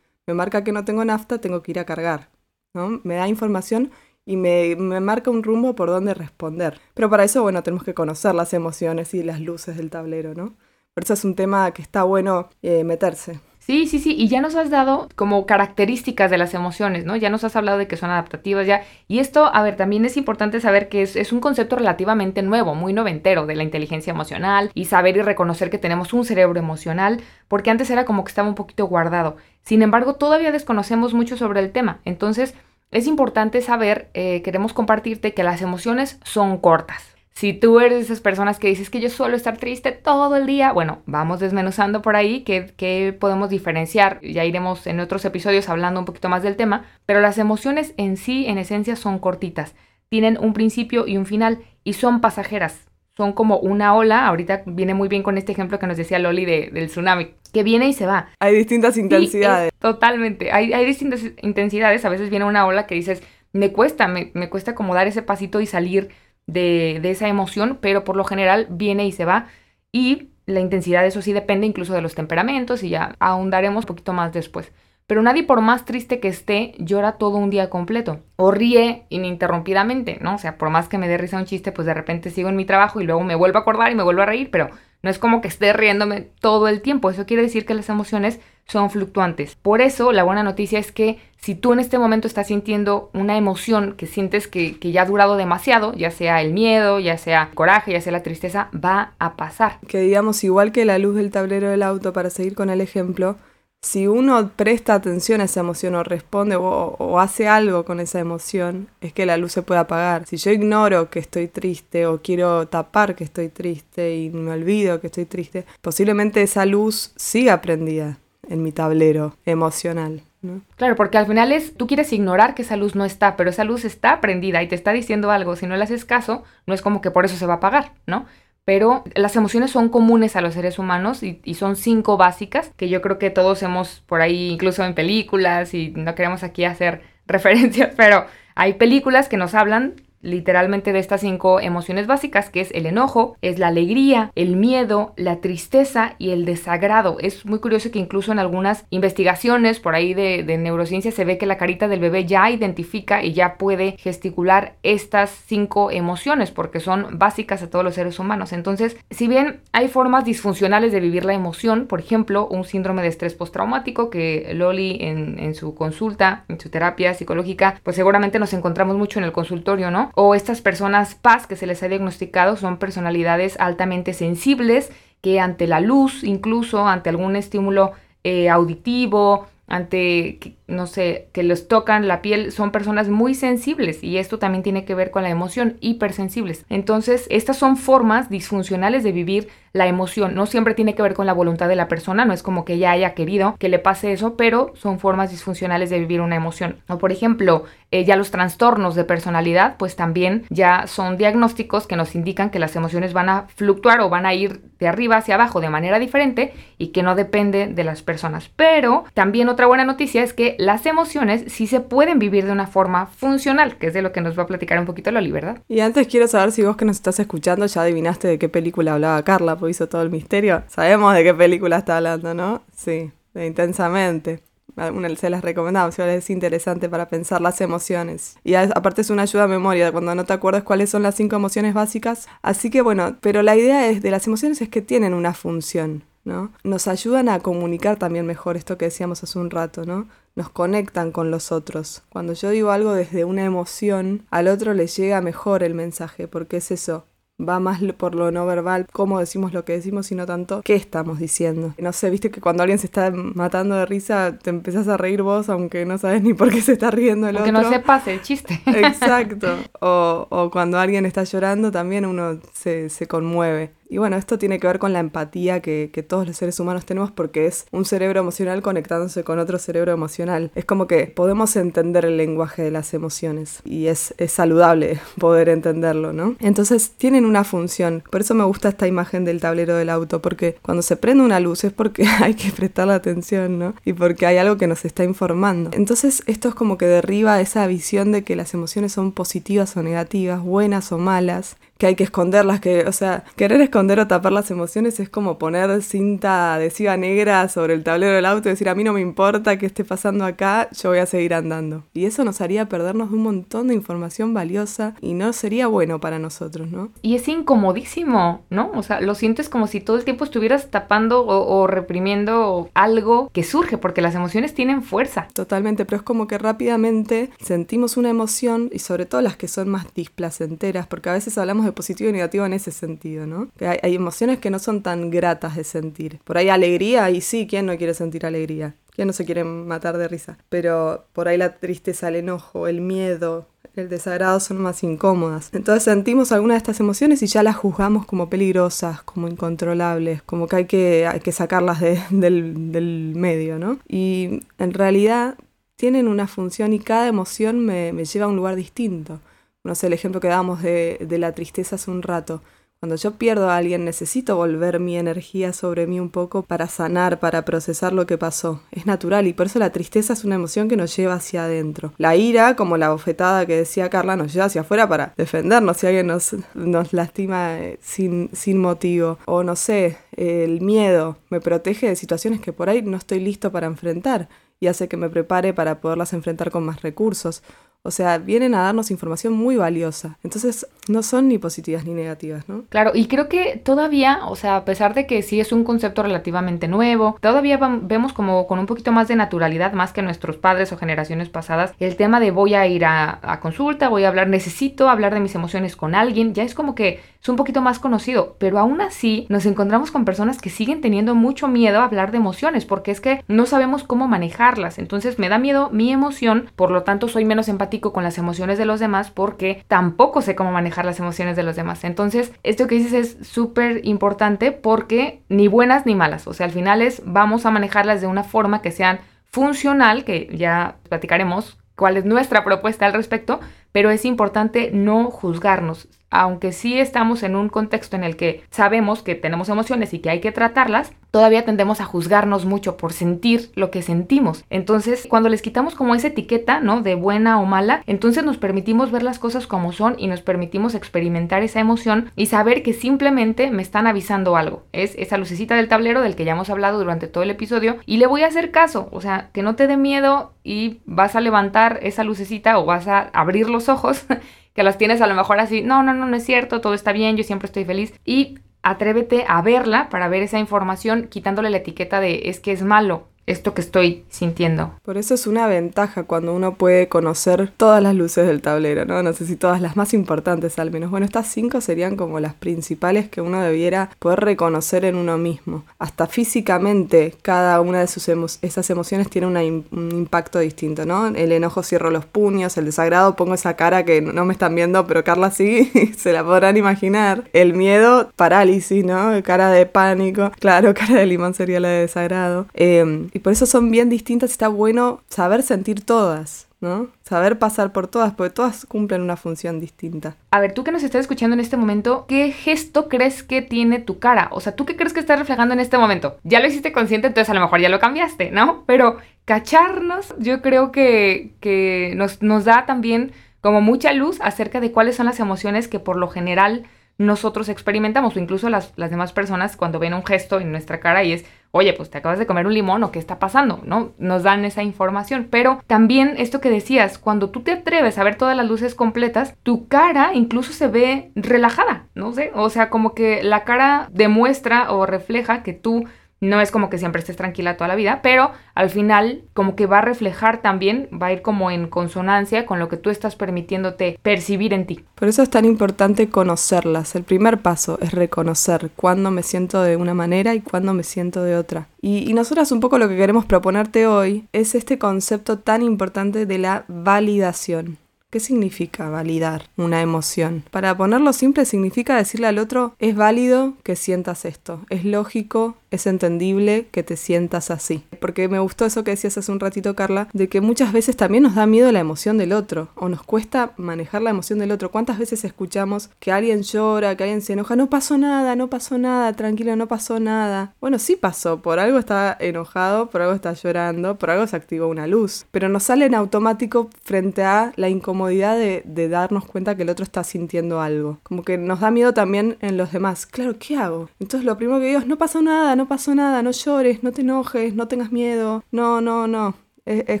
me 0.26 0.34
marca 0.34 0.64
que 0.64 0.72
no 0.72 0.84
tengo 0.84 1.04
nafta, 1.04 1.40
tengo 1.40 1.62
que 1.62 1.70
ir 1.72 1.78
a 1.78 1.84
cargar. 1.84 2.30
¿no? 2.74 3.00
Me 3.04 3.14
da 3.16 3.28
información 3.28 3.92
y 4.24 4.36
me, 4.36 4.76
marca 4.76 5.30
un 5.30 5.42
rumbo 5.42 5.74
por 5.74 5.88
donde 5.88 6.14
responder. 6.14 6.80
Pero 6.94 7.10
para 7.10 7.24
eso, 7.24 7.42
bueno, 7.42 7.62
tenemos 7.62 7.84
que 7.84 7.94
conocer 7.94 8.34
las 8.34 8.52
emociones 8.54 9.14
y 9.14 9.22
las 9.22 9.40
luces 9.40 9.76
del 9.76 9.90
tablero, 9.90 10.34
¿no? 10.34 10.56
Por 10.94 11.04
eso 11.04 11.14
es 11.14 11.24
un 11.24 11.34
tema 11.34 11.72
que 11.72 11.82
está 11.82 12.02
bueno 12.04 12.48
eh, 12.62 12.84
meterse. 12.84 13.40
Sí, 13.70 13.86
sí, 13.86 14.00
sí, 14.00 14.16
y 14.18 14.26
ya 14.26 14.40
nos 14.40 14.56
has 14.56 14.68
dado 14.68 15.08
como 15.14 15.46
características 15.46 16.28
de 16.28 16.38
las 16.38 16.54
emociones, 16.54 17.04
¿no? 17.04 17.14
Ya 17.14 17.30
nos 17.30 17.44
has 17.44 17.54
hablado 17.54 17.78
de 17.78 17.86
que 17.86 17.96
son 17.96 18.10
adaptativas 18.10 18.66
ya. 18.66 18.82
Y 19.06 19.20
esto, 19.20 19.44
a 19.44 19.62
ver, 19.62 19.76
también 19.76 20.04
es 20.04 20.16
importante 20.16 20.60
saber 20.60 20.88
que 20.88 21.02
es, 21.02 21.32
un 21.32 21.38
concepto 21.38 21.76
relativamente 21.76 22.42
nuevo, 22.42 22.74
muy 22.74 22.92
noventero 22.92 23.46
de 23.46 23.54
la 23.54 23.62
inteligencia 23.62 24.10
emocional 24.10 24.72
y 24.74 24.86
saber 24.86 25.16
y 25.16 25.22
reconocer 25.22 25.70
que 25.70 25.78
tenemos 25.78 26.12
un 26.12 26.24
cerebro 26.24 26.58
emocional, 26.58 27.20
porque 27.46 27.70
antes 27.70 27.88
era 27.90 28.04
como 28.04 28.24
que 28.24 28.30
estaba 28.30 28.48
un 28.48 28.56
poquito 28.56 28.86
guardado. 28.86 29.36
Sin 29.62 29.82
embargo, 29.82 30.14
todavía 30.14 30.50
desconocemos 30.50 31.14
mucho 31.14 31.36
sobre 31.36 31.60
el 31.60 31.70
tema. 31.70 32.00
Entonces, 32.04 32.56
es 32.90 33.06
importante 33.06 33.60
saber, 33.60 34.10
eh, 34.14 34.42
queremos 34.42 34.72
compartirte 34.72 35.32
que 35.32 35.44
las 35.44 35.62
emociones 35.62 36.18
son 36.24 36.58
cortas. 36.58 37.19
Si 37.34 37.54
tú 37.54 37.80
eres 37.80 37.98
de 37.98 38.04
esas 38.04 38.20
personas 38.20 38.58
que 38.58 38.68
dices 38.68 38.90
que 38.90 39.00
yo 39.00 39.08
suelo 39.08 39.34
estar 39.34 39.56
triste 39.56 39.92
todo 39.92 40.36
el 40.36 40.46
día, 40.46 40.72
bueno, 40.72 41.02
vamos 41.06 41.40
desmenuzando 41.40 42.02
por 42.02 42.16
ahí 42.16 42.42
qué, 42.42 43.16
podemos 43.18 43.48
diferenciar. 43.48 44.20
Ya 44.20 44.44
iremos 44.44 44.86
en 44.86 45.00
otros 45.00 45.24
episodios 45.24 45.68
hablando 45.68 46.00
un 46.00 46.06
poquito 46.06 46.28
más 46.28 46.42
del 46.42 46.56
tema, 46.56 46.84
pero 47.06 47.20
las 47.20 47.38
emociones 47.38 47.94
en 47.96 48.16
sí, 48.16 48.46
en 48.46 48.58
esencia, 48.58 48.94
son 48.94 49.18
cortitas. 49.18 49.74
Tienen 50.10 50.38
un 50.38 50.52
principio 50.52 51.06
y 51.06 51.16
un 51.16 51.24
final 51.24 51.60
y 51.82 51.94
son 51.94 52.20
pasajeras. 52.20 52.86
Son 53.16 53.32
como 53.32 53.58
una 53.58 53.94
ola, 53.94 54.26
ahorita 54.26 54.62
viene 54.66 54.94
muy 54.94 55.08
bien 55.08 55.22
con 55.22 55.38
este 55.38 55.52
ejemplo 55.52 55.78
que 55.78 55.86
nos 55.86 55.96
decía 55.96 56.18
Loli 56.18 56.44
del 56.44 56.88
tsunami, 56.88 57.34
que 57.52 57.62
viene 57.62 57.88
y 57.88 57.92
se 57.92 58.06
va. 58.06 58.28
Hay 58.38 58.54
distintas 58.54 58.96
intensidades. 58.96 59.72
totalmente, 59.78 60.52
hay, 60.52 60.72
hay, 60.72 60.86
distintas 60.86 61.22
intensidades, 61.42 62.04
a 62.04 62.08
veces 62.08 62.30
viene 62.30 62.44
una 62.44 62.66
ola 62.66 62.86
que 62.86 62.94
dices, 62.94 63.22
me 63.52 63.72
cuesta, 63.72 64.08
me, 64.08 64.30
me 64.34 64.48
cuesta 64.48 64.74
como 64.74 64.94
dar 64.94 65.06
ese 65.06 65.22
pasito 65.22 65.60
y 65.60 65.66
salir 65.66 66.10
de, 66.52 67.00
esa 67.04 67.28
emoción, 67.28 67.78
pero 67.80 68.04
por 68.04 68.16
lo 68.16 68.24
general 68.24 68.66
viene 68.70 69.06
y 69.06 69.12
se 69.12 69.24
va. 69.24 69.46
Y 69.92 70.30
la 70.46 70.60
intensidad, 70.60 71.06
eso 71.06 71.22
sí, 71.22 71.32
depende 71.32 71.66
incluso 71.66 71.94
de 71.94 72.02
los 72.02 72.14
temperamentos 72.14 72.82
y 72.82 72.90
ya 72.90 73.16
ahondaremos 73.20 73.84
un 73.84 73.88
poquito 73.88 74.12
más 74.12 74.32
después. 74.32 74.72
Pero 75.06 75.22
nadie 75.22 75.42
por 75.42 75.60
más 75.60 75.84
triste 75.84 76.20
que 76.20 76.28
esté 76.28 76.74
llora 76.78 77.18
todo 77.18 77.36
un 77.38 77.50
día 77.50 77.68
completo 77.68 78.20
o 78.36 78.52
ríe 78.52 79.06
ininterrumpidamente, 79.08 80.18
¿no? 80.20 80.36
O 80.36 80.38
sea, 80.38 80.56
por 80.56 80.70
más 80.70 80.88
que 80.88 80.98
me 80.98 81.08
dé 81.08 81.18
risa 81.18 81.36
un 81.36 81.46
chiste, 81.46 81.72
pues 81.72 81.86
de 81.86 81.94
repente 81.94 82.30
sigo 82.30 82.48
en 82.48 82.56
mi 82.56 82.64
trabajo 82.64 83.00
y 83.00 83.04
luego 83.04 83.22
me 83.24 83.34
vuelvo 83.34 83.58
a 83.58 83.62
acordar 83.62 83.90
y 83.90 83.96
me 83.96 84.04
vuelvo 84.04 84.22
a 84.22 84.26
reír, 84.26 84.50
pero 84.52 84.70
no 85.02 85.10
es 85.10 85.18
como 85.18 85.40
que 85.40 85.48
esté 85.48 85.72
riéndome 85.72 86.28
todo 86.40 86.68
el 86.68 86.82
tiempo. 86.82 87.10
Eso 87.10 87.26
quiere 87.26 87.42
decir 87.42 87.64
que 87.64 87.74
las 87.74 87.88
emociones 87.88 88.40
son 88.66 88.90
fluctuantes. 88.90 89.56
Por 89.56 89.80
eso 89.80 90.12
la 90.12 90.22
buena 90.22 90.42
noticia 90.42 90.78
es 90.78 90.92
que 90.92 91.18
si 91.38 91.54
tú 91.54 91.72
en 91.72 91.80
este 91.80 91.98
momento 91.98 92.28
estás 92.28 92.48
sintiendo 92.48 93.10
una 93.14 93.36
emoción 93.36 93.94
que 93.96 94.06
sientes 94.06 94.46
que, 94.46 94.78
ya 94.80 95.02
ha 95.02 95.06
durado 95.06 95.36
demasiado, 95.36 95.94
ya 95.94 96.10
sea 96.10 96.40
el 96.42 96.52
miedo, 96.52 97.00
ya 97.00 97.16
sea 97.16 97.44
el 97.44 97.54
coraje, 97.54 97.92
ya 97.92 98.00
sea 98.00 98.12
la 98.12 98.22
tristeza, 98.22 98.68
va 98.72 99.14
a 99.18 99.36
pasar. 99.36 99.78
Que 99.88 100.00
digamos, 100.00 100.44
igual 100.44 100.70
que 100.70 100.84
la 100.84 100.98
luz 100.98 101.16
del 101.16 101.30
tablero 101.30 101.70
del 101.70 101.82
auto, 101.82 102.12
para 102.12 102.30
seguir 102.30 102.54
con 102.54 102.68
el 102.70 102.80
ejemplo, 102.80 103.36
si 103.82 104.06
uno 104.06 104.50
presta 104.56 104.94
atención 104.94 105.40
a 105.40 105.44
esa 105.44 105.60
emoción 105.60 105.94
o 105.94 106.02
responde 106.02 106.56
o, 106.56 107.18
hace 107.18 107.48
algo 107.48 107.84
con 107.84 107.98
esa 107.98 108.20
emoción, 108.20 108.88
es 109.00 109.12
que 109.12 109.24
la 109.24 109.38
luz 109.38 109.52
se 109.52 109.62
puede 109.62 109.80
apagar. 109.80 110.26
Si 110.26 110.36
yo 110.36 110.50
ignoro 110.50 111.08
que 111.08 111.18
estoy 111.18 111.48
triste 111.48 112.06
o 112.06 112.20
quiero 112.20 112.68
tapar 112.68 113.14
que 113.14 113.24
estoy 113.24 113.48
triste 113.48 114.16
y 114.16 114.30
me 114.30 114.50
olvido 114.50 115.00
que 115.00 115.06
estoy 115.06 115.24
triste, 115.24 115.64
posiblemente 115.80 116.42
esa 116.42 116.66
luz 116.66 117.12
siga 117.16 117.62
prendida 117.62 118.18
en 118.48 118.62
mi 118.62 118.72
tablero 118.72 119.36
emocional. 119.46 120.22
¿no? 120.42 120.60
Claro, 120.76 120.96
porque 120.96 121.18
al 121.18 121.26
final 121.26 121.52
es, 121.52 121.74
tú 121.74 121.86
quieres 121.86 122.12
ignorar 122.12 122.54
que 122.54 122.62
esa 122.62 122.76
luz 122.76 122.94
no 122.94 123.04
está, 123.04 123.36
pero 123.36 123.48
esa 123.48 123.64
luz 123.64 123.84
está 123.84 124.20
prendida 124.20 124.62
y 124.62 124.68
te 124.68 124.74
está 124.74 124.92
diciendo 124.92 125.30
algo. 125.30 125.56
Si 125.56 125.66
no 125.66 125.76
le 125.76 125.84
haces 125.84 126.04
caso, 126.04 126.44
no 126.66 126.74
es 126.74 126.82
como 126.82 127.00
que 127.00 127.10
por 127.10 127.24
eso 127.24 127.36
se 127.36 127.46
va 127.46 127.54
a 127.54 127.56
apagar, 127.56 127.92
¿no? 128.06 128.26
Pero 128.64 129.04
las 129.14 129.36
emociones 129.36 129.70
son 129.70 129.88
comunes 129.88 130.36
a 130.36 130.40
los 130.40 130.54
seres 130.54 130.78
humanos 130.78 131.22
y, 131.22 131.54
son 131.54 131.76
cinco 131.76 132.16
básicas 132.16 132.70
que 132.76 132.88
yo 132.88 133.00
creo 133.02 133.18
que 133.18 133.30
todos 133.30 133.62
hemos 133.62 134.00
por 134.00 134.20
ahí, 134.20 134.50
incluso 134.50 134.84
en 134.84 134.94
películas, 134.94 135.74
y 135.74 135.90
no 135.90 136.14
queremos 136.14 136.42
aquí 136.42 136.64
hacer 136.64 137.02
referencias, 137.26 137.94
pero 137.96 138.26
hay 138.54 138.74
películas 138.74 139.28
que 139.28 139.36
nos 139.36 139.54
hablan 139.54 139.94
literalmente 140.22 140.92
de 140.92 140.98
estas 140.98 141.22
cinco 141.22 141.60
emociones 141.60 142.06
básicas, 142.06 142.50
que 142.50 142.60
es 142.60 142.70
el 142.72 142.86
enojo, 142.86 143.36
es 143.42 143.58
la 143.58 143.68
alegría, 143.68 144.32
el 144.34 144.56
miedo, 144.56 145.12
la 145.16 145.40
tristeza 145.40 146.14
y 146.18 146.30
el 146.30 146.44
desagrado. 146.44 147.16
Es 147.20 147.46
muy 147.46 147.58
curioso 147.58 147.90
que 147.90 147.98
incluso 147.98 148.32
en 148.32 148.38
algunas 148.38 148.84
investigaciones 148.90 149.80
por 149.80 149.94
ahí 149.94 150.14
de, 150.14 150.44
neurociencia 150.60 151.12
se 151.12 151.24
ve 151.24 151.38
que 151.38 151.46
la 151.46 151.56
carita 151.56 151.88
del 151.88 152.00
bebé 152.00 152.26
ya 152.26 152.50
identifica 152.50 153.22
y 153.22 153.32
ya 153.32 153.56
puede 153.56 153.96
gesticular 153.98 154.74
estas 154.82 155.30
cinco 155.30 155.90
emociones 155.90 156.50
porque 156.50 156.80
son 156.80 157.18
básicas 157.18 157.62
a 157.62 157.70
todos 157.70 157.84
los 157.84 157.94
seres 157.94 158.18
humanos. 158.18 158.52
Entonces, 158.52 158.96
si 159.10 159.26
bien 159.26 159.60
hay 159.72 159.88
formas 159.88 160.24
disfuncionales 160.24 160.92
de 160.92 161.00
vivir 161.00 161.24
la 161.24 161.34
emoción, 161.34 161.86
por 161.86 162.00
ejemplo, 162.00 162.46
un 162.46 162.64
síndrome 162.64 163.02
de 163.02 163.08
estrés 163.08 163.34
postraumático 163.34 164.10
que 164.10 164.52
Loli 164.54 164.98
en, 165.00 165.38
en 165.38 165.54
su 165.54 165.74
consulta, 165.74 166.44
en 166.48 166.60
su 166.60 166.68
terapia 166.68 167.14
psicológica, 167.14 167.80
pues 167.82 167.96
seguramente 167.96 168.38
nos 168.38 168.52
encontramos 168.52 168.96
mucho 168.96 169.18
en 169.18 169.24
el 169.24 169.32
consultorio, 169.32 169.90
¿no? 169.90 170.09
O 170.14 170.34
estas 170.34 170.60
personas 170.60 171.14
PAS 171.14 171.46
que 171.46 171.56
se 171.56 171.66
les 171.66 171.82
ha 171.82 171.88
diagnosticado 171.88 172.56
son 172.56 172.78
personalidades 172.78 173.58
altamente 173.60 174.12
sensibles 174.12 174.90
que 175.20 175.40
ante 175.40 175.66
la 175.66 175.80
luz, 175.80 176.24
incluso 176.24 176.88
ante 176.88 177.10
algún 177.10 177.36
estímulo 177.36 177.92
eh, 178.24 178.48
auditivo, 178.48 179.46
ante 179.66 180.56
no 180.70 180.86
sé, 180.86 181.28
que 181.32 181.42
les 181.42 181.68
tocan 181.68 182.08
la 182.08 182.22
piel, 182.22 182.52
son 182.52 182.70
personas 182.70 183.08
muy 183.08 183.34
sensibles 183.34 184.02
y 184.02 184.18
esto 184.18 184.38
también 184.38 184.62
tiene 184.62 184.84
que 184.84 184.94
ver 184.94 185.10
con 185.10 185.22
la 185.22 185.30
emoción, 185.30 185.76
hipersensibles. 185.80 186.64
Entonces, 186.68 187.26
estas 187.30 187.58
son 187.58 187.76
formas 187.76 188.30
disfuncionales 188.30 189.02
de 189.02 189.12
vivir 189.12 189.48
la 189.72 189.86
emoción. 189.86 190.34
No 190.34 190.46
siempre 190.46 190.74
tiene 190.74 190.94
que 190.94 191.02
ver 191.02 191.14
con 191.14 191.26
la 191.26 191.32
voluntad 191.32 191.68
de 191.68 191.76
la 191.76 191.88
persona, 191.88 192.24
no 192.24 192.32
es 192.32 192.42
como 192.42 192.64
que 192.64 192.74
ella 192.74 192.90
haya 192.90 193.14
querido 193.14 193.56
que 193.58 193.68
le 193.68 193.78
pase 193.78 194.12
eso, 194.12 194.36
pero 194.36 194.72
son 194.74 194.98
formas 194.98 195.30
disfuncionales 195.30 195.90
de 195.90 195.98
vivir 195.98 196.20
una 196.20 196.36
emoción. 196.36 196.78
O 196.88 196.98
por 196.98 197.12
ejemplo, 197.12 197.64
eh, 197.90 198.04
ya 198.04 198.16
los 198.16 198.30
trastornos 198.30 198.94
de 198.94 199.04
personalidad, 199.04 199.76
pues 199.76 199.96
también 199.96 200.44
ya 200.50 200.86
son 200.86 201.16
diagnósticos 201.16 201.86
que 201.86 201.96
nos 201.96 202.14
indican 202.14 202.50
que 202.50 202.58
las 202.58 202.76
emociones 202.76 203.12
van 203.12 203.28
a 203.28 203.46
fluctuar 203.54 204.00
o 204.00 204.08
van 204.08 204.26
a 204.26 204.34
ir 204.34 204.62
de 204.78 204.88
arriba 204.88 205.16
hacia 205.16 205.34
abajo 205.34 205.60
de 205.60 205.70
manera 205.70 205.98
diferente 205.98 206.52
y 206.78 206.88
que 206.88 207.02
no 207.02 207.14
depende 207.14 207.66
de 207.66 207.84
las 207.84 208.02
personas. 208.02 208.50
Pero 208.56 209.04
también 209.14 209.48
otra 209.48 209.66
buena 209.66 209.84
noticia 209.84 210.22
es 210.22 210.32
que 210.32 210.56
las 210.60 210.84
emociones 210.84 211.44
sí 211.50 211.66
se 211.66 211.80
pueden 211.80 212.18
vivir 212.18 212.44
de 212.44 212.52
una 212.52 212.66
forma 212.66 213.06
funcional, 213.06 213.78
que 213.78 213.86
es 213.86 213.94
de 213.94 214.02
lo 214.02 214.12
que 214.12 214.20
nos 214.20 214.38
va 214.38 214.42
a 214.42 214.46
platicar 214.46 214.78
un 214.78 214.84
poquito 214.84 215.10
Loli, 215.10 215.30
¿verdad? 215.30 215.62
Y 215.68 215.80
antes 215.80 216.06
quiero 216.06 216.28
saber 216.28 216.52
si 216.52 216.62
vos 216.62 216.76
que 216.76 216.84
nos 216.84 216.96
estás 216.96 217.18
escuchando 217.18 217.64
ya 217.64 217.82
adivinaste 217.82 218.28
de 218.28 218.38
qué 218.38 218.48
película 218.50 218.92
hablaba 218.92 219.22
Carla, 219.24 219.56
pues 219.56 219.76
hizo 219.76 219.88
todo 219.88 220.02
el 220.02 220.10
misterio. 220.10 220.62
Sabemos 220.68 221.14
de 221.14 221.24
qué 221.24 221.32
película 221.32 221.78
está 221.78 221.96
hablando, 221.96 222.34
¿no? 222.34 222.62
Sí, 222.76 223.10
intensamente. 223.34 224.42
Una, 224.76 225.14
se 225.16 225.30
las 225.30 225.42
recomendamos, 225.42 225.98
es 225.98 226.30
interesante 226.30 226.88
para 226.88 227.08
pensar 227.08 227.40
las 227.40 227.60
emociones. 227.60 228.36
Y 228.44 228.54
aparte 228.54 229.00
es 229.00 229.10
una 229.10 229.22
ayuda 229.22 229.44
a 229.44 229.48
memoria, 229.48 229.92
cuando 229.92 230.14
no 230.14 230.24
te 230.24 230.32
acuerdas 230.32 230.62
cuáles 230.62 230.90
son 230.90 231.02
las 231.02 231.14
cinco 231.14 231.36
emociones 231.36 231.74
básicas. 231.74 232.28
Así 232.42 232.70
que 232.70 232.82
bueno, 232.82 233.16
pero 233.20 233.42
la 233.42 233.56
idea 233.56 233.88
es, 233.88 234.02
de 234.02 234.10
las 234.10 234.26
emociones 234.26 234.60
es 234.60 234.68
que 234.68 234.82
tienen 234.82 235.14
una 235.14 235.34
función, 235.34 236.04
¿no? 236.24 236.52
Nos 236.64 236.88
ayudan 236.88 237.28
a 237.28 237.40
comunicar 237.40 237.98
también 237.98 238.26
mejor 238.26 238.56
esto 238.56 238.78
que 238.78 238.86
decíamos 238.86 239.22
hace 239.22 239.38
un 239.38 239.50
rato, 239.50 239.84
¿no? 239.84 240.08
Nos 240.36 240.50
conectan 240.50 241.12
con 241.12 241.30
los 241.30 241.52
otros. 241.52 242.02
Cuando 242.08 242.32
yo 242.32 242.50
digo 242.50 242.70
algo 242.70 242.92
desde 242.92 243.24
una 243.24 243.44
emoción, 243.44 244.26
al 244.30 244.48
otro 244.48 244.74
le 244.74 244.86
llega 244.86 245.20
mejor 245.20 245.62
el 245.62 245.74
mensaje, 245.74 246.28
porque 246.28 246.58
es 246.58 246.70
eso, 246.70 247.04
va 247.40 247.60
más 247.60 247.80
por 247.96 248.14
lo 248.14 248.30
no 248.30 248.46
verbal, 248.46 248.86
cómo 248.92 249.18
decimos 249.18 249.52
lo 249.52 249.64
que 249.64 249.72
decimos 249.72 250.10
y 250.12 250.14
no 250.14 250.26
tanto 250.26 250.62
qué 250.62 250.74
estamos 250.74 251.18
diciendo. 251.18 251.74
No 251.78 251.92
sé, 251.92 252.10
viste 252.10 252.30
que 252.30 252.40
cuando 252.40 252.62
alguien 252.62 252.78
se 252.78 252.86
está 252.86 253.10
matando 253.10 253.76
de 253.76 253.86
risa, 253.86 254.38
te 254.38 254.50
empezás 254.50 254.88
a 254.88 254.96
reír 254.96 255.22
vos, 255.22 255.48
aunque 255.48 255.84
no 255.84 255.98
sabes 255.98 256.22
ni 256.22 256.34
por 256.34 256.50
qué 256.50 256.60
se 256.60 256.72
está 256.72 256.90
riendo 256.90 257.28
el 257.28 257.36
aunque 257.36 257.50
otro. 257.50 257.62
No 257.62 257.70
sepas 257.70 258.06
el 258.06 258.22
chiste. 258.22 258.60
Exacto. 258.66 259.56
O, 259.80 260.26
o, 260.28 260.50
cuando 260.50 260.78
alguien 260.78 261.06
está 261.06 261.24
llorando, 261.24 261.70
también 261.70 262.04
uno 262.04 262.38
se, 262.52 262.88
se 262.90 263.06
conmueve. 263.06 263.72
Y 263.90 263.98
bueno, 263.98 264.16
esto 264.16 264.38
tiene 264.38 264.60
que 264.60 264.68
ver 264.68 264.78
con 264.78 264.92
la 264.92 265.00
empatía 265.00 265.60
que, 265.60 265.90
todos 266.08 266.26
los 266.26 266.36
seres 266.36 266.58
humanos 266.58 266.86
tenemos 266.86 267.10
porque 267.10 267.46
es 267.46 267.66
un 267.72 267.84
cerebro 267.84 268.20
emocional 268.20 268.62
conectándose 268.62 269.22
con 269.22 269.38
otro 269.38 269.58
cerebro 269.58 269.92
emocional. 269.92 270.50
Es 270.54 270.64
como 270.64 270.86
que 270.86 271.06
podemos 271.06 271.56
entender 271.56 272.04
el 272.06 272.16
lenguaje 272.16 272.62
de 272.62 272.70
las 272.70 272.94
emociones 272.94 273.60
y 273.64 273.88
es, 273.88 274.14
es 274.16 274.32
saludable 274.32 274.98
poder 275.18 275.48
entenderlo, 275.48 276.12
¿no? 276.12 276.36
Entonces 276.40 276.92
tienen 276.96 277.26
una 277.26 277.44
función. 277.44 278.02
Por 278.10 278.20
eso 278.22 278.34
me 278.34 278.44
gusta 278.44 278.70
esta 278.70 278.86
imagen 278.86 279.24
del 279.24 279.40
tablero 279.40 279.76
del 279.76 279.90
auto, 279.90 280.22
porque 280.22 280.56
cuando 280.62 280.82
se 280.82 280.96
prende 280.96 281.24
una 281.24 281.40
luz 281.40 281.64
es 281.64 281.72
porque 281.72 282.06
hay 282.22 282.34
que 282.34 282.50
prestarle 282.52 282.94
atención, 282.94 283.58
¿no? 283.58 283.74
Y 283.84 283.92
porque 283.92 284.26
hay 284.26 284.38
algo 284.38 284.56
que 284.56 284.68
nos 284.68 284.84
está 284.84 285.02
informando. 285.02 285.70
Entonces 285.74 286.22
esto 286.26 286.48
es 286.48 286.54
como 286.54 286.78
que 286.78 286.86
derriba 286.86 287.40
esa 287.40 287.66
visión 287.66 288.12
de 288.12 288.22
que 288.22 288.36
las 288.36 288.54
emociones 288.54 288.92
son 288.92 289.12
positivas 289.12 289.76
o 289.76 289.82
negativas, 289.82 290.40
buenas 290.40 290.92
o 290.92 290.98
malas, 290.98 291.56
que 291.80 291.86
hay 291.86 291.94
que 291.94 292.04
esconderlas, 292.04 292.60
que, 292.60 292.84
o 292.86 292.92
sea, 292.92 293.24
querer 293.36 293.62
esconder 293.62 293.98
o 294.00 294.06
tapar 294.06 294.32
las 294.32 294.50
emociones 294.50 295.00
es 295.00 295.08
como 295.08 295.38
poner 295.38 295.82
cinta 295.82 296.54
adhesiva 296.54 296.98
negra 296.98 297.48
sobre 297.48 297.72
el 297.72 297.82
tablero 297.82 298.12
del 298.12 298.26
auto 298.26 298.50
y 298.50 298.52
decir, 298.52 298.68
a 298.68 298.74
mí 298.74 298.84
no 298.84 298.92
me 298.92 299.00
importa 299.00 299.58
qué 299.58 299.64
esté 299.64 299.82
pasando 299.82 300.26
acá, 300.26 300.68
yo 300.72 300.90
voy 300.90 300.98
a 300.98 301.06
seguir 301.06 301.32
andando. 301.32 301.84
Y 301.94 302.04
eso 302.04 302.22
nos 302.22 302.42
haría 302.42 302.68
perdernos 302.68 303.10
un 303.10 303.22
montón 303.22 303.68
de 303.68 303.74
información 303.74 304.34
valiosa 304.34 304.94
y 305.00 305.14
no 305.14 305.32
sería 305.32 305.68
bueno 305.68 306.00
para 306.00 306.18
nosotros, 306.18 306.70
¿no? 306.70 306.90
Y 307.00 307.14
es 307.14 307.26
incomodísimo, 307.28 308.42
¿no? 308.50 308.70
O 308.74 308.82
sea, 308.82 309.00
lo 309.00 309.14
sientes 309.14 309.48
como 309.48 309.66
si 309.66 309.80
todo 309.80 309.96
el 309.96 310.04
tiempo 310.04 310.24
estuvieras 310.24 310.70
tapando 310.70 311.22
o, 311.22 311.62
o 311.62 311.66
reprimiendo 311.66 312.68
algo 312.74 313.30
que 313.32 313.42
surge, 313.42 313.78
porque 313.78 314.02
las 314.02 314.14
emociones 314.14 314.52
tienen 314.52 314.82
fuerza. 314.82 315.28
Totalmente, 315.32 315.86
pero 315.86 315.96
es 315.96 316.02
como 316.02 316.26
que 316.26 316.36
rápidamente 316.36 317.30
sentimos 317.40 317.96
una 317.96 318.10
emoción 318.10 318.68
y 318.70 318.80
sobre 318.80 319.06
todo 319.06 319.22
las 319.22 319.38
que 319.38 319.48
son 319.48 319.70
más 319.70 319.86
displacenteras, 319.94 320.86
porque 320.86 321.08
a 321.08 321.14
veces 321.14 321.38
hablamos 321.38 321.64
de 321.64 321.69
positivo 321.74 322.10
y 322.10 322.12
negativo 322.12 322.44
en 322.46 322.52
ese 322.52 322.70
sentido, 322.70 323.26
¿no? 323.26 323.48
Que 323.58 323.66
hay, 323.68 323.94
emociones 323.94 324.38
que 324.38 324.50
no 324.50 324.58
son 324.58 324.82
tan 324.82 325.10
gratas 325.10 325.56
de 325.56 325.64
sentir. 325.64 326.20
Por 326.24 326.38
ahí 326.38 326.48
alegría, 326.48 327.10
y 327.10 327.20
sí, 327.20 327.46
¿quién 327.48 327.66
no 327.66 327.76
quiere 327.76 327.94
sentir 327.94 328.26
alegría? 328.26 328.74
¿Quién 328.90 329.06
no 329.06 329.12
se 329.12 329.24
quiere 329.24 329.44
matar 329.44 329.96
de 329.98 330.08
risa? 330.08 330.38
Pero 330.48 331.04
por 331.12 331.28
ahí 331.28 331.36
la 331.36 331.56
tristeza, 331.56 332.08
el 332.08 332.16
enojo, 332.16 332.66
el 332.66 332.80
miedo, 332.80 333.46
el 333.76 333.88
desagrado 333.88 334.40
son 334.40 334.58
más 334.58 334.82
incómodas. 334.82 335.50
Entonces 335.52 335.84
sentimos 335.84 336.32
alguna 336.32 336.54
de 336.54 336.58
estas 336.58 336.80
emociones 336.80 337.22
y 337.22 337.26
ya 337.26 337.42
las 337.42 337.56
juzgamos 337.56 338.06
como 338.06 338.28
peligrosas, 338.28 339.02
como 339.02 339.28
incontrolables, 339.28 340.22
como 340.22 340.48
que 340.48 340.56
hay 340.56 340.64
que, 340.66 341.06
hay 341.06 341.20
que 341.20 341.32
sacarlas 341.32 341.80
de, 341.80 342.00
del, 342.10 342.72
del 342.72 343.12
medio, 343.16 343.58
¿no? 343.58 343.78
Y 343.88 344.42
en 344.58 344.74
realidad 344.74 345.36
tienen 345.76 346.08
una 346.08 346.26
función 346.26 346.72
y 346.72 346.78
cada 346.78 347.08
emoción 347.08 347.64
me, 347.64 347.92
me 347.92 348.04
lleva 348.04 348.26
a 348.26 348.28
un 348.28 348.36
lugar 348.36 348.56
distinto 348.56 349.20
no 349.64 349.74
sé, 349.74 349.88
el 349.88 349.92
ejemplo 349.92 350.20
que 350.20 350.28
dábamos 350.28 350.62
de, 350.62 350.98
de, 351.00 351.18
la 351.18 351.32
tristeza 351.32 351.76
hace 351.76 351.90
un 351.90 352.02
rato. 352.02 352.42
Cuando 352.80 352.96
yo 352.96 353.10
pierdo 353.12 353.50
a 353.50 353.58
alguien 353.58 353.84
necesito 353.84 354.36
volver 354.36 354.80
mi 354.80 354.96
energía 354.96 355.52
sobre 355.52 355.86
mí 355.86 356.00
un 356.00 356.08
poco 356.08 356.44
para 356.44 356.66
sanar, 356.66 357.20
para 357.20 357.44
procesar 357.44 357.92
lo 357.92 358.06
que 358.06 358.16
pasó. 358.16 358.62
Es 358.70 358.86
natural 358.86 359.26
y 359.26 359.34
por 359.34 359.46
eso 359.46 359.58
la 359.58 359.68
tristeza 359.68 360.14
es 360.14 360.24
una 360.24 360.36
emoción 360.36 360.66
que 360.66 360.78
nos 360.78 360.96
lleva 360.96 361.12
hacia 361.12 361.44
adentro. 361.44 361.92
La 361.98 362.16
ira, 362.16 362.56
como 362.56 362.78
la 362.78 362.88
bofetada 362.88 363.44
que 363.44 363.54
decía 363.54 363.90
Carla, 363.90 364.16
nos 364.16 364.32
lleva 364.32 364.46
hacia 364.46 364.62
afuera 364.62 364.88
para 364.88 365.12
defendernos 365.18 365.76
si 365.76 365.88
alguien 365.88 366.06
nos, 366.06 366.34
nos 366.54 366.94
lastima 366.94 367.58
sin, 367.82 368.30
sin 368.32 368.56
motivo. 368.56 369.18
O 369.26 369.42
no 369.42 369.56
sé, 369.56 369.98
el 370.12 370.62
miedo 370.62 371.18
me 371.28 371.42
protege 371.42 371.86
de 371.86 371.96
situaciones 371.96 372.40
que 372.40 372.54
por 372.54 372.70
ahí 372.70 372.80
no 372.80 372.96
estoy 372.96 373.20
listo 373.20 373.52
para 373.52 373.66
enfrentar 373.66 374.30
y 374.58 374.68
hace 374.68 374.88
que 374.88 374.96
me 374.96 375.10
prepare 375.10 375.52
para 375.52 375.82
poderlas 375.82 376.14
enfrentar 376.14 376.50
con 376.50 376.64
más 376.64 376.80
recursos. 376.80 377.42
O 377.82 377.90
sea, 377.90 378.18
vienen 378.18 378.54
a 378.54 378.62
darnos 378.62 378.90
información 378.90 379.32
muy 379.32 379.56
valiosa. 379.56 380.18
Entonces, 380.22 380.66
no 380.88 381.02
son 381.02 381.28
ni 381.28 381.38
positivas 381.38 381.86
ni 381.86 381.94
negativas, 381.94 382.46
¿no? 382.48 382.64
Claro, 382.68 382.92
y 382.94 383.06
creo 383.06 383.28
que 383.28 383.56
todavía, 383.56 384.20
o 384.26 384.36
sea, 384.36 384.56
a 384.56 384.64
pesar 384.66 384.92
de 384.92 385.06
que 385.06 385.22
sí 385.22 385.40
es 385.40 385.50
un 385.50 385.64
concepto 385.64 386.02
relativamente 386.02 386.68
nuevo, 386.68 387.16
todavía 387.20 387.58
vemos 387.82 388.12
como 388.12 388.46
con 388.46 388.58
un 388.58 388.66
poquito 388.66 388.92
más 388.92 389.08
de 389.08 389.16
naturalidad, 389.16 389.72
más 389.72 389.92
que 389.92 390.02
nuestros 390.02 390.36
padres 390.36 390.72
o 390.72 390.76
generaciones 390.76 391.30
pasadas, 391.30 391.72
el 391.78 391.96
tema 391.96 392.20
de 392.20 392.30
voy 392.32 392.54
a 392.54 392.66
ir 392.66 392.84
a, 392.84 393.18
a 393.22 393.40
consulta, 393.40 393.88
voy 393.88 394.04
a 394.04 394.08
hablar, 394.08 394.28
necesito 394.28 394.90
hablar 394.90 395.14
de 395.14 395.20
mis 395.20 395.34
emociones 395.34 395.74
con 395.74 395.94
alguien, 395.94 396.34
ya 396.34 396.42
es 396.42 396.54
como 396.54 396.74
que 396.74 397.00
es 397.22 397.28
un 397.28 397.36
poquito 397.36 397.60
más 397.60 397.78
conocido, 397.78 398.36
pero 398.38 398.58
aún 398.58 398.80
así 398.80 399.26
nos 399.28 399.44
encontramos 399.44 399.90
con 399.90 400.06
personas 400.06 400.40
que 400.40 400.48
siguen 400.48 400.80
teniendo 400.80 401.14
mucho 401.14 401.48
miedo 401.48 401.80
a 401.80 401.84
hablar 401.84 402.12
de 402.12 402.16
emociones, 402.16 402.64
porque 402.64 402.90
es 402.90 403.00
que 403.00 403.22
no 403.28 403.44
sabemos 403.44 403.84
cómo 403.84 404.08
manejarlas. 404.08 404.78
Entonces 404.78 405.18
me 405.18 405.28
da 405.28 405.38
miedo 405.38 405.68
mi 405.70 405.92
emoción, 405.92 406.50
por 406.56 406.70
lo 406.70 406.82
tanto 406.82 407.08
soy 407.08 407.26
menos 407.26 407.48
empática 407.48 407.90
con 407.90 408.04
las 408.04 408.16
emociones 408.16 408.56
de 408.56 408.64
los 408.64 408.80
demás 408.80 409.10
porque 409.10 409.64
tampoco 409.68 410.22
sé 410.22 410.34
cómo 410.34 410.50
manejar 410.50 410.86
las 410.86 410.98
emociones 410.98 411.36
de 411.36 411.42
los 411.42 411.56
demás. 411.56 411.84
Entonces, 411.84 412.32
esto 412.42 412.66
que 412.66 412.76
dices 412.76 412.92
es 412.92 413.28
súper 413.28 413.86
importante 413.86 414.50
porque 414.52 415.22
ni 415.28 415.46
buenas 415.46 415.84
ni 415.84 415.94
malas. 415.94 416.26
O 416.26 416.32
sea, 416.32 416.46
al 416.46 416.52
final 416.52 416.80
es 416.80 417.02
vamos 417.04 417.44
a 417.44 417.50
manejarlas 417.50 418.00
de 418.00 418.06
una 418.06 418.24
forma 418.24 418.62
que 418.62 418.72
sean 418.72 419.00
funcional, 419.24 420.04
que 420.04 420.28
ya 420.32 420.76
platicaremos 420.88 421.58
cuál 421.76 421.96
es 421.96 422.04
nuestra 422.04 422.44
propuesta 422.44 422.86
al 422.86 422.92
respecto, 422.92 423.40
pero 423.72 423.90
es 423.90 424.04
importante 424.04 424.70
no 424.72 425.10
juzgarnos 425.10 425.88
aunque 426.10 426.52
sí 426.52 426.78
estamos 426.78 427.22
en 427.22 427.36
un 427.36 427.48
contexto 427.48 427.96
en 427.96 428.04
el 428.04 428.16
que 428.16 428.42
sabemos 428.50 429.02
que 429.02 429.14
tenemos 429.14 429.48
emociones 429.48 429.94
y 429.94 430.00
que 430.00 430.10
hay 430.10 430.20
que 430.20 430.32
tratarlas, 430.32 430.92
todavía 431.10 431.44
tendemos 431.44 431.80
a 431.80 431.84
juzgarnos 431.84 432.44
mucho 432.44 432.76
por 432.76 432.92
sentir 432.92 433.50
lo 433.54 433.70
que 433.70 433.82
sentimos. 433.82 434.44
Entonces, 434.50 435.06
cuando 435.08 435.28
les 435.28 435.42
quitamos 435.42 435.74
como 435.74 435.94
esa 435.94 436.08
etiqueta, 436.08 436.60
¿no? 436.60 436.82
De 436.82 436.94
buena 436.94 437.40
o 437.40 437.46
mala, 437.46 437.82
entonces 437.86 438.24
nos 438.24 438.36
permitimos 438.36 438.90
ver 438.90 439.02
las 439.02 439.18
cosas 439.18 439.46
como 439.46 439.72
son 439.72 439.96
y 439.98 440.06
nos 440.06 440.22
permitimos 440.22 440.74
experimentar 440.74 441.42
esa 441.42 441.60
emoción 441.60 442.10
y 442.16 442.26
saber 442.26 442.62
que 442.62 442.72
simplemente 442.72 443.50
me 443.50 443.62
están 443.62 443.86
avisando 443.86 444.36
algo. 444.36 444.64
Es 444.72 444.94
esa 444.98 445.18
lucecita 445.18 445.56
del 445.56 445.68
tablero 445.68 446.02
del 446.02 446.16
que 446.16 446.24
ya 446.24 446.32
hemos 446.32 446.50
hablado 446.50 446.78
durante 446.78 447.08
todo 447.08 447.22
el 447.22 447.30
episodio 447.30 447.78
y 447.86 447.96
le 447.96 448.06
voy 448.06 448.22
a 448.22 448.28
hacer 448.28 448.50
caso, 448.50 448.88
o 448.92 449.00
sea, 449.00 449.30
que 449.32 449.42
no 449.42 449.56
te 449.56 449.66
dé 449.66 449.76
miedo 449.76 450.32
y 450.42 450.80
vas 450.86 451.16
a 451.16 451.20
levantar 451.20 451.78
esa 451.82 452.04
lucecita 452.04 452.58
o 452.58 452.64
vas 452.64 452.88
a 452.88 453.10
abrir 453.12 453.48
los 453.48 453.68
ojos 453.68 454.06
que 454.54 454.62
las 454.62 454.78
tienes 454.78 455.00
a 455.00 455.06
lo 455.06 455.14
mejor 455.14 455.40
así, 455.40 455.62
no, 455.62 455.82
no, 455.82 455.94
no, 455.94 456.06
no 456.06 456.16
es 456.16 456.24
cierto, 456.24 456.60
todo 456.60 456.74
está 456.74 456.92
bien, 456.92 457.16
yo 457.16 457.24
siempre 457.24 457.46
estoy 457.46 457.64
feliz. 457.64 457.92
Y 458.04 458.38
atrévete 458.62 459.24
a 459.28 459.42
verla 459.42 459.88
para 459.88 460.08
ver 460.08 460.22
esa 460.22 460.38
información 460.38 461.08
quitándole 461.08 461.50
la 461.50 461.58
etiqueta 461.58 462.00
de 462.00 462.22
es 462.24 462.40
que 462.40 462.52
es 462.52 462.62
malo 462.62 463.09
esto 463.26 463.54
que 463.54 463.60
estoy 463.60 464.04
sintiendo. 464.10 464.74
Por 464.82 464.98
eso 464.98 465.14
es 465.14 465.26
una 465.26 465.46
ventaja 465.46 466.04
cuando 466.04 466.34
uno 466.34 466.54
puede 466.54 466.88
conocer 466.88 467.52
todas 467.56 467.82
las 467.82 467.94
luces 467.94 468.26
del 468.26 468.42
tablero, 468.42 468.84
¿no? 468.84 469.02
No 469.02 469.12
sé 469.12 469.26
si 469.26 469.36
todas 469.36 469.60
las 469.60 469.76
más 469.76 469.94
importantes 469.94 470.58
al 470.58 470.70
menos. 470.70 470.90
Bueno, 470.90 471.06
estas 471.06 471.28
cinco 471.28 471.60
serían 471.60 471.96
como 471.96 472.18
las 472.20 472.34
principales 472.34 473.08
que 473.08 473.20
uno 473.20 473.40
debiera 473.40 473.90
poder 473.98 474.20
reconocer 474.20 474.84
en 474.84 474.96
uno 474.96 475.16
mismo. 475.16 475.64
Hasta 475.78 476.06
físicamente 476.06 477.14
cada 477.22 477.60
una 477.60 477.80
de 477.80 477.86
sus 477.86 478.08
esas 478.42 478.70
emociones 478.70 479.08
tiene 479.08 479.26
un 479.28 479.90
impacto 479.92 480.40
distinto, 480.40 480.84
¿no? 480.84 481.06
El 481.06 481.32
enojo 481.32 481.62
cierro 481.62 481.90
los 481.90 482.06
puños, 482.06 482.56
el 482.56 482.64
desagrado 482.64 483.14
pongo 483.14 483.34
esa 483.34 483.54
cara 483.54 483.84
que 483.84 484.00
no 484.00 484.24
me 484.24 484.32
están 484.32 484.54
viendo, 484.54 484.86
pero 484.86 485.04
Carla 485.04 485.30
sí, 485.30 485.70
se 485.96 486.12
la 486.12 486.24
podrán 486.24 486.56
imaginar. 486.56 487.24
El 487.32 487.54
miedo, 487.54 488.10
parálisis, 488.16 488.84
¿no? 488.84 489.22
Cara 489.22 489.50
de 489.50 489.66
pánico. 489.66 490.32
Claro, 490.40 490.74
cara 490.80 490.94
de 490.94 491.06
limón 491.06 491.34
sería 491.34 491.60
la 491.60 491.68
de 491.68 491.80
desagrado. 491.82 492.46
Eh, 492.54 493.08
por 493.18 493.32
eso 493.32 493.46
son 493.46 493.70
bien 493.70 493.88
distintas 493.88 494.30
y 494.30 494.32
está 494.32 494.48
bueno 494.48 495.02
saber 495.08 495.42
sentir 495.42 495.84
todas. 495.84 496.46
¿no? 496.60 496.88
Saber 497.02 497.38
pasar 497.38 497.72
por 497.72 497.86
todas, 497.86 498.12
porque 498.12 498.34
todas 498.34 498.66
cumplen 498.66 499.00
una 499.00 499.16
función 499.16 499.60
distinta. 499.60 500.16
A 500.30 500.40
ver, 500.40 500.52
tú 500.52 500.62
que 500.62 500.72
nos 500.72 500.82
estás 500.82 501.00
escuchando 501.00 501.34
en 501.34 501.40
este 501.40 501.56
momento, 501.56 502.04
¿qué 502.06 502.32
gesto 502.32 502.88
crees 502.88 503.22
que 503.22 503.40
tiene 503.42 503.78
tu 503.78 503.98
cara? 503.98 504.28
O 504.30 504.40
sea, 504.40 504.54
¿tú 504.54 504.66
qué 504.66 504.76
crees 504.76 504.92
que 504.92 505.00
estás 505.00 505.18
reflejando 505.18 505.54
en 505.54 505.60
este 505.60 505.78
momento? 505.78 506.18
Ya 506.22 506.40
lo 506.40 506.46
hiciste 506.46 506.72
consciente, 506.72 507.06
entonces 507.06 507.30
a 507.30 507.34
lo 507.34 507.40
mejor 507.40 507.60
ya 507.60 507.70
lo 507.70 507.78
cambiaste, 507.80 508.30
¿no? 508.30 508.64
Pero 508.66 508.98
cacharnos, 509.24 510.14
yo 510.18 510.42
creo 510.42 510.70
que, 510.70 511.32
que 511.40 511.94
nos, 511.96 512.20
nos 512.20 512.44
da 512.44 512.66
también 512.66 513.12
como 513.40 513.62
mucha 513.62 513.92
luz 513.94 514.18
acerca 514.20 514.60
de 514.60 514.70
cuáles 514.70 514.96
son 514.96 515.06
las 515.06 515.18
emociones 515.18 515.66
que 515.66 515.80
por 515.80 515.96
lo 515.96 516.08
general 516.08 516.64
nosotros 516.98 517.48
experimentamos, 517.48 518.14
o 518.14 518.18
incluso 518.18 518.50
las, 518.50 518.74
las 518.76 518.90
demás 518.90 519.14
personas 519.14 519.56
cuando 519.56 519.78
ven 519.78 519.94
un 519.94 520.04
gesto 520.04 520.38
en 520.38 520.52
nuestra 520.52 520.80
cara 520.80 521.02
y 521.02 521.14
es, 521.14 521.24
oye, 521.52 521.72
pues 521.72 521.90
te 521.90 521.98
acabas 521.98 522.18
de 522.18 522.26
comer 522.26 522.46
un 522.46 522.54
limón 522.54 522.82
o 522.84 522.92
qué 522.92 522.98
está 522.98 523.18
pasando, 523.18 523.60
¿no? 523.64 523.92
Nos 523.98 524.22
dan 524.22 524.44
esa 524.44 524.62
información. 524.62 525.28
Pero 525.30 525.60
también 525.66 526.14
esto 526.18 526.40
que 526.40 526.50
decías, 526.50 526.98
cuando 526.98 527.30
tú 527.30 527.40
te 527.40 527.52
atreves 527.52 527.98
a 527.98 528.04
ver 528.04 528.16
todas 528.16 528.36
las 528.36 528.46
luces 528.46 528.74
completas, 528.74 529.34
tu 529.42 529.68
cara 529.68 530.12
incluso 530.14 530.52
se 530.52 530.68
ve 530.68 531.10
relajada, 531.14 531.86
no 531.94 532.12
sé, 532.12 532.30
o 532.34 532.50
sea, 532.50 532.70
como 532.70 532.94
que 532.94 533.22
la 533.22 533.44
cara 533.44 533.88
demuestra 533.92 534.70
o 534.72 534.86
refleja 534.86 535.42
que 535.42 535.52
tú 535.52 535.86
no 536.20 536.40
es 536.40 536.50
como 536.50 536.70
que 536.70 536.78
siempre 536.78 537.00
estés 537.00 537.16
tranquila 537.16 537.56
toda 537.56 537.68
la 537.68 537.74
vida, 537.74 538.00
pero 538.02 538.30
al 538.54 538.70
final 538.70 539.22
como 539.32 539.56
que 539.56 539.66
va 539.66 539.78
a 539.78 539.82
reflejar 539.82 540.42
también, 540.42 540.88
va 540.92 541.06
a 541.06 541.12
ir 541.12 541.22
como 541.22 541.50
en 541.50 541.68
consonancia 541.68 542.46
con 542.46 542.58
lo 542.58 542.68
que 542.68 542.76
tú 542.76 542.90
estás 542.90 543.16
permitiéndote 543.16 543.98
percibir 544.02 544.52
en 544.52 544.66
ti. 544.66 544.84
Por 544.94 545.08
eso 545.08 545.22
es 545.22 545.30
tan 545.30 545.44
importante 545.44 546.10
conocerlas. 546.10 546.94
El 546.94 547.04
primer 547.04 547.38
paso 547.38 547.78
es 547.80 547.92
reconocer 547.92 548.70
cuándo 548.76 549.10
me 549.10 549.22
siento 549.22 549.62
de 549.62 549.76
una 549.76 549.94
manera 549.94 550.34
y 550.34 550.40
cuándo 550.40 550.74
me 550.74 550.82
siento 550.82 551.22
de 551.22 551.36
otra. 551.36 551.68
Y, 551.80 552.10
y 552.10 552.12
nosotras 552.12 552.52
un 552.52 552.60
poco 552.60 552.78
lo 552.78 552.88
que 552.88 552.96
queremos 552.96 553.24
proponerte 553.24 553.86
hoy 553.86 554.26
es 554.32 554.54
este 554.54 554.78
concepto 554.78 555.38
tan 555.38 555.62
importante 555.62 556.26
de 556.26 556.38
la 556.38 556.64
validación. 556.68 557.78
¿Qué 558.10 558.18
significa 558.18 558.90
validar 558.90 559.44
una 559.56 559.82
emoción? 559.82 560.42
Para 560.50 560.76
ponerlo 560.76 561.12
simple, 561.12 561.44
significa 561.44 561.96
decirle 561.96 562.26
al 562.26 562.38
otro, 562.38 562.74
es 562.80 562.96
válido 562.96 563.54
que 563.62 563.76
sientas 563.76 564.24
esto, 564.24 564.62
es 564.68 564.84
lógico 564.84 565.54
es 565.70 565.86
entendible 565.86 566.68
que 566.70 566.82
te 566.82 566.96
sientas 566.96 567.50
así. 567.50 567.84
Porque 568.00 568.28
me 568.28 568.38
gustó 568.38 568.64
eso 568.64 568.84
que 568.84 568.92
decías 568.92 569.18
hace 569.18 569.32
un 569.32 569.40
ratito, 569.40 569.74
Carla, 569.74 570.08
de 570.12 570.28
que 570.28 570.40
muchas 570.40 570.72
veces 570.72 570.96
también 570.96 571.22
nos 571.22 571.34
da 571.34 571.46
miedo 571.46 571.70
la 571.72 571.80
emoción 571.80 572.18
del 572.18 572.32
otro 572.32 572.68
o 572.74 572.88
nos 572.88 573.02
cuesta 573.02 573.52
manejar 573.56 574.02
la 574.02 574.10
emoción 574.10 574.38
del 574.38 574.52
otro. 574.52 574.70
¿Cuántas 574.70 574.98
veces 574.98 575.24
escuchamos 575.24 575.90
que 575.98 576.12
alguien 576.12 576.42
llora, 576.42 576.96
que 576.96 577.04
alguien 577.04 577.22
se 577.22 577.34
enoja? 577.34 577.56
No 577.56 577.68
pasó 577.68 577.98
nada, 577.98 578.36
no 578.36 578.48
pasó 578.48 578.78
nada, 578.78 579.12
tranquilo, 579.12 579.56
no 579.56 579.68
pasó 579.68 580.00
nada. 580.00 580.54
Bueno, 580.60 580.78
sí 580.78 580.96
pasó, 580.96 581.40
por 581.42 581.58
algo 581.58 581.78
está 581.78 582.16
enojado, 582.18 582.90
por 582.90 583.02
algo 583.02 583.14
está 583.14 583.32
llorando, 583.32 583.98
por 583.98 584.10
algo 584.10 584.26
se 584.26 584.36
activó 584.36 584.68
una 584.68 584.86
luz. 584.86 585.26
Pero 585.30 585.48
nos 585.48 585.64
sale 585.64 585.86
en 585.86 585.94
automático 585.94 586.70
frente 586.82 587.22
a 587.22 587.52
la 587.56 587.68
incomodidad 587.68 588.36
de, 588.36 588.62
de 588.64 588.88
darnos 588.88 589.24
cuenta 589.24 589.56
que 589.56 589.62
el 589.62 589.70
otro 589.70 589.84
está 589.84 590.04
sintiendo 590.04 590.60
algo. 590.60 590.98
Como 591.02 591.22
que 591.22 591.38
nos 591.38 591.60
da 591.60 591.70
miedo 591.70 591.94
también 591.94 592.36
en 592.40 592.56
los 592.56 592.72
demás. 592.72 593.06
Claro, 593.06 593.36
¿qué 593.38 593.56
hago? 593.56 593.88
Entonces 594.00 594.24
lo 594.24 594.36
primero 594.36 594.60
que 594.60 594.66
digo 594.66 594.80
es, 594.80 594.86
no 594.86 594.98
pasó 594.98 595.22
nada, 595.22 595.56
no 595.60 595.68
pasó 595.68 595.94
nada, 595.94 596.22
no 596.22 596.30
llores, 596.30 596.82
no 596.82 596.90
te 596.90 597.02
enojes, 597.02 597.54
no 597.54 597.68
tengas 597.68 597.92
miedo. 597.92 598.42
No, 598.50 598.80
no, 598.80 599.06
no. 599.06 599.34
Es, 599.66 600.00